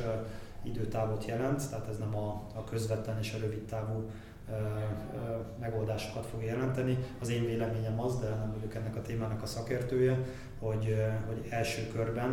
időtávot 0.63 1.25
jelent, 1.25 1.69
tehát 1.69 1.87
ez 1.87 1.97
nem 1.97 2.15
a, 2.15 2.43
a 2.53 2.63
közvetlen 2.63 3.17
és 3.19 3.33
a 3.33 3.37
rövid 3.37 3.65
távú 3.65 4.09
megoldásokat 5.59 6.25
fog 6.25 6.43
jelenteni. 6.43 6.97
Az 7.21 7.29
én 7.29 7.45
véleményem 7.45 7.99
az, 7.99 8.19
de 8.19 8.29
nem 8.29 8.53
vagyok 8.53 8.75
ennek 8.75 8.95
a 8.95 9.01
témának 9.01 9.41
a 9.41 9.45
szakértője, 9.45 10.17
hogy, 10.59 10.95
hogy 11.27 11.47
első 11.49 11.87
körben 11.87 12.31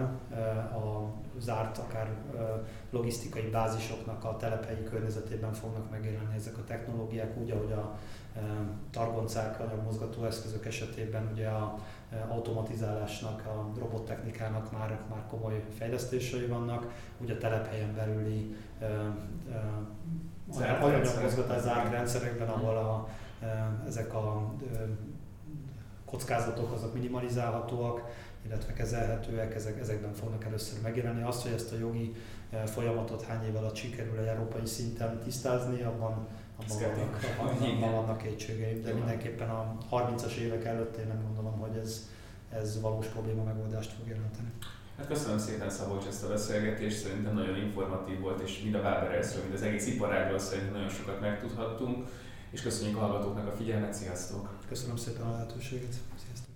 a 0.72 1.12
zárt 1.38 1.78
akár 1.78 2.08
logisztikai 2.90 3.50
bázisoknak 3.50 4.24
a 4.24 4.36
telephelyi 4.36 4.82
környezetében 4.82 5.52
fognak 5.52 5.90
megjelenni 5.90 6.34
ezek 6.34 6.58
a 6.58 6.64
technológiák, 6.64 7.36
úgy, 7.38 7.50
ahogy 7.50 7.72
a 7.72 7.98
targoncák, 8.90 9.60
anyagmozgató 9.60 10.24
eszközök 10.24 10.66
esetében 10.66 11.30
ugye 11.32 11.48
a 11.48 11.78
automatizálásnak, 12.28 13.46
a 13.46 13.78
robottechnikának 13.78 14.72
már, 14.72 15.00
már 15.10 15.26
komoly 15.30 15.64
fejlesztései 15.78 16.46
vannak, 16.46 16.92
ugye 17.18 17.34
a 17.34 17.38
telephelyen 17.38 17.94
belüli 17.94 18.56
anyagmozgatás 20.80 21.62
zárt 21.62 21.90
rendszerekben, 21.90 22.48
ahol 22.48 22.76
a, 22.76 23.08
ezek 23.86 24.14
a 24.14 24.54
kockázatok 26.04 26.72
azok 26.72 26.94
minimalizálhatóak, 26.94 28.02
illetve 28.46 28.72
kezelhetőek, 28.72 29.54
ezek, 29.54 29.80
ezekben 29.80 30.12
fognak 30.12 30.44
először 30.44 30.78
megjelenni. 30.82 31.22
Azt, 31.22 31.42
hogy 31.42 31.52
ezt 31.52 31.72
a 31.72 31.76
jogi 31.78 32.14
folyamatot 32.64 33.22
hány 33.22 33.46
év 33.46 33.56
alatt 33.56 33.74
sikerül 33.74 34.18
egy 34.18 34.26
európai 34.26 34.66
szinten 34.66 35.18
tisztázni, 35.18 35.82
abban, 35.82 36.26
abban, 36.56 36.78
vannak, 36.78 37.20
abban 37.38 37.92
vannak 37.92 38.18
kétségeim, 38.18 38.82
de 38.82 38.92
mindenképpen 38.92 39.50
a 39.50 39.76
30-as 39.90 40.34
évek 40.34 40.64
előtt 40.64 40.96
én 40.96 41.06
nem 41.06 41.22
gondolom, 41.26 41.58
hogy 41.58 41.76
ez, 41.76 42.08
ez 42.52 42.80
valós 42.80 43.06
probléma 43.06 43.42
megoldást 43.42 43.92
fog 43.92 44.08
jelenteni. 44.08 44.52
Hát 44.98 45.06
köszönöm 45.06 45.38
szépen 45.38 45.70
Szabolcs 45.70 46.06
ezt 46.06 46.24
a 46.24 46.28
beszélgetést, 46.28 46.98
szerintem 46.98 47.34
nagyon 47.34 47.56
informatív 47.56 48.20
volt, 48.20 48.40
és 48.40 48.60
mind 48.62 48.74
a 48.74 48.78
Waberelsről, 48.78 49.42
mind 49.42 49.54
az 49.54 49.62
egész 49.62 49.86
iparágról 49.86 50.38
szerintem 50.38 50.72
nagyon 50.72 50.88
sokat 50.88 51.20
megtudhattunk, 51.20 52.06
és 52.50 52.62
köszönjük 52.62 52.96
a 52.96 53.00
hallgatóknak 53.00 53.46
a 53.46 53.56
figyelmet, 53.56 53.94
sziasztok! 53.94 54.48
Köszönöm 54.68 54.96
szépen 54.96 55.26
a 55.26 55.30
lehetőséget, 55.30 55.92
sziasztok! 55.92 56.52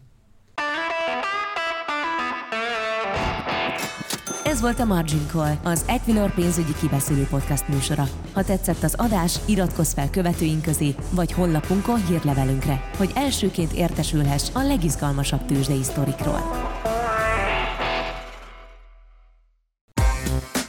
Ez 4.44 4.60
volt 4.60 4.78
a 4.78 4.84
Margin 4.84 5.26
Call, 5.26 5.54
az 5.64 5.84
Equilor 5.86 6.34
pénzügyi 6.34 6.72
kibeszélő 6.80 7.26
podcast 7.30 7.68
műsora. 7.68 8.04
Ha 8.32 8.44
tetszett 8.44 8.82
az 8.82 8.94
adás, 8.94 9.38
iratkozz 9.46 9.92
fel 9.92 10.10
követőink 10.10 10.62
közé, 10.62 10.94
vagy 11.10 11.32
honlapunkon 11.32 12.06
hírlevelünkre, 12.06 12.90
hogy 12.96 13.10
elsőként 13.14 13.72
értesülhess 13.72 14.48
a 14.52 14.62
legizgalmasabb 14.62 15.46
tőzsdei 15.46 15.82
sztorikról. 15.82 16.40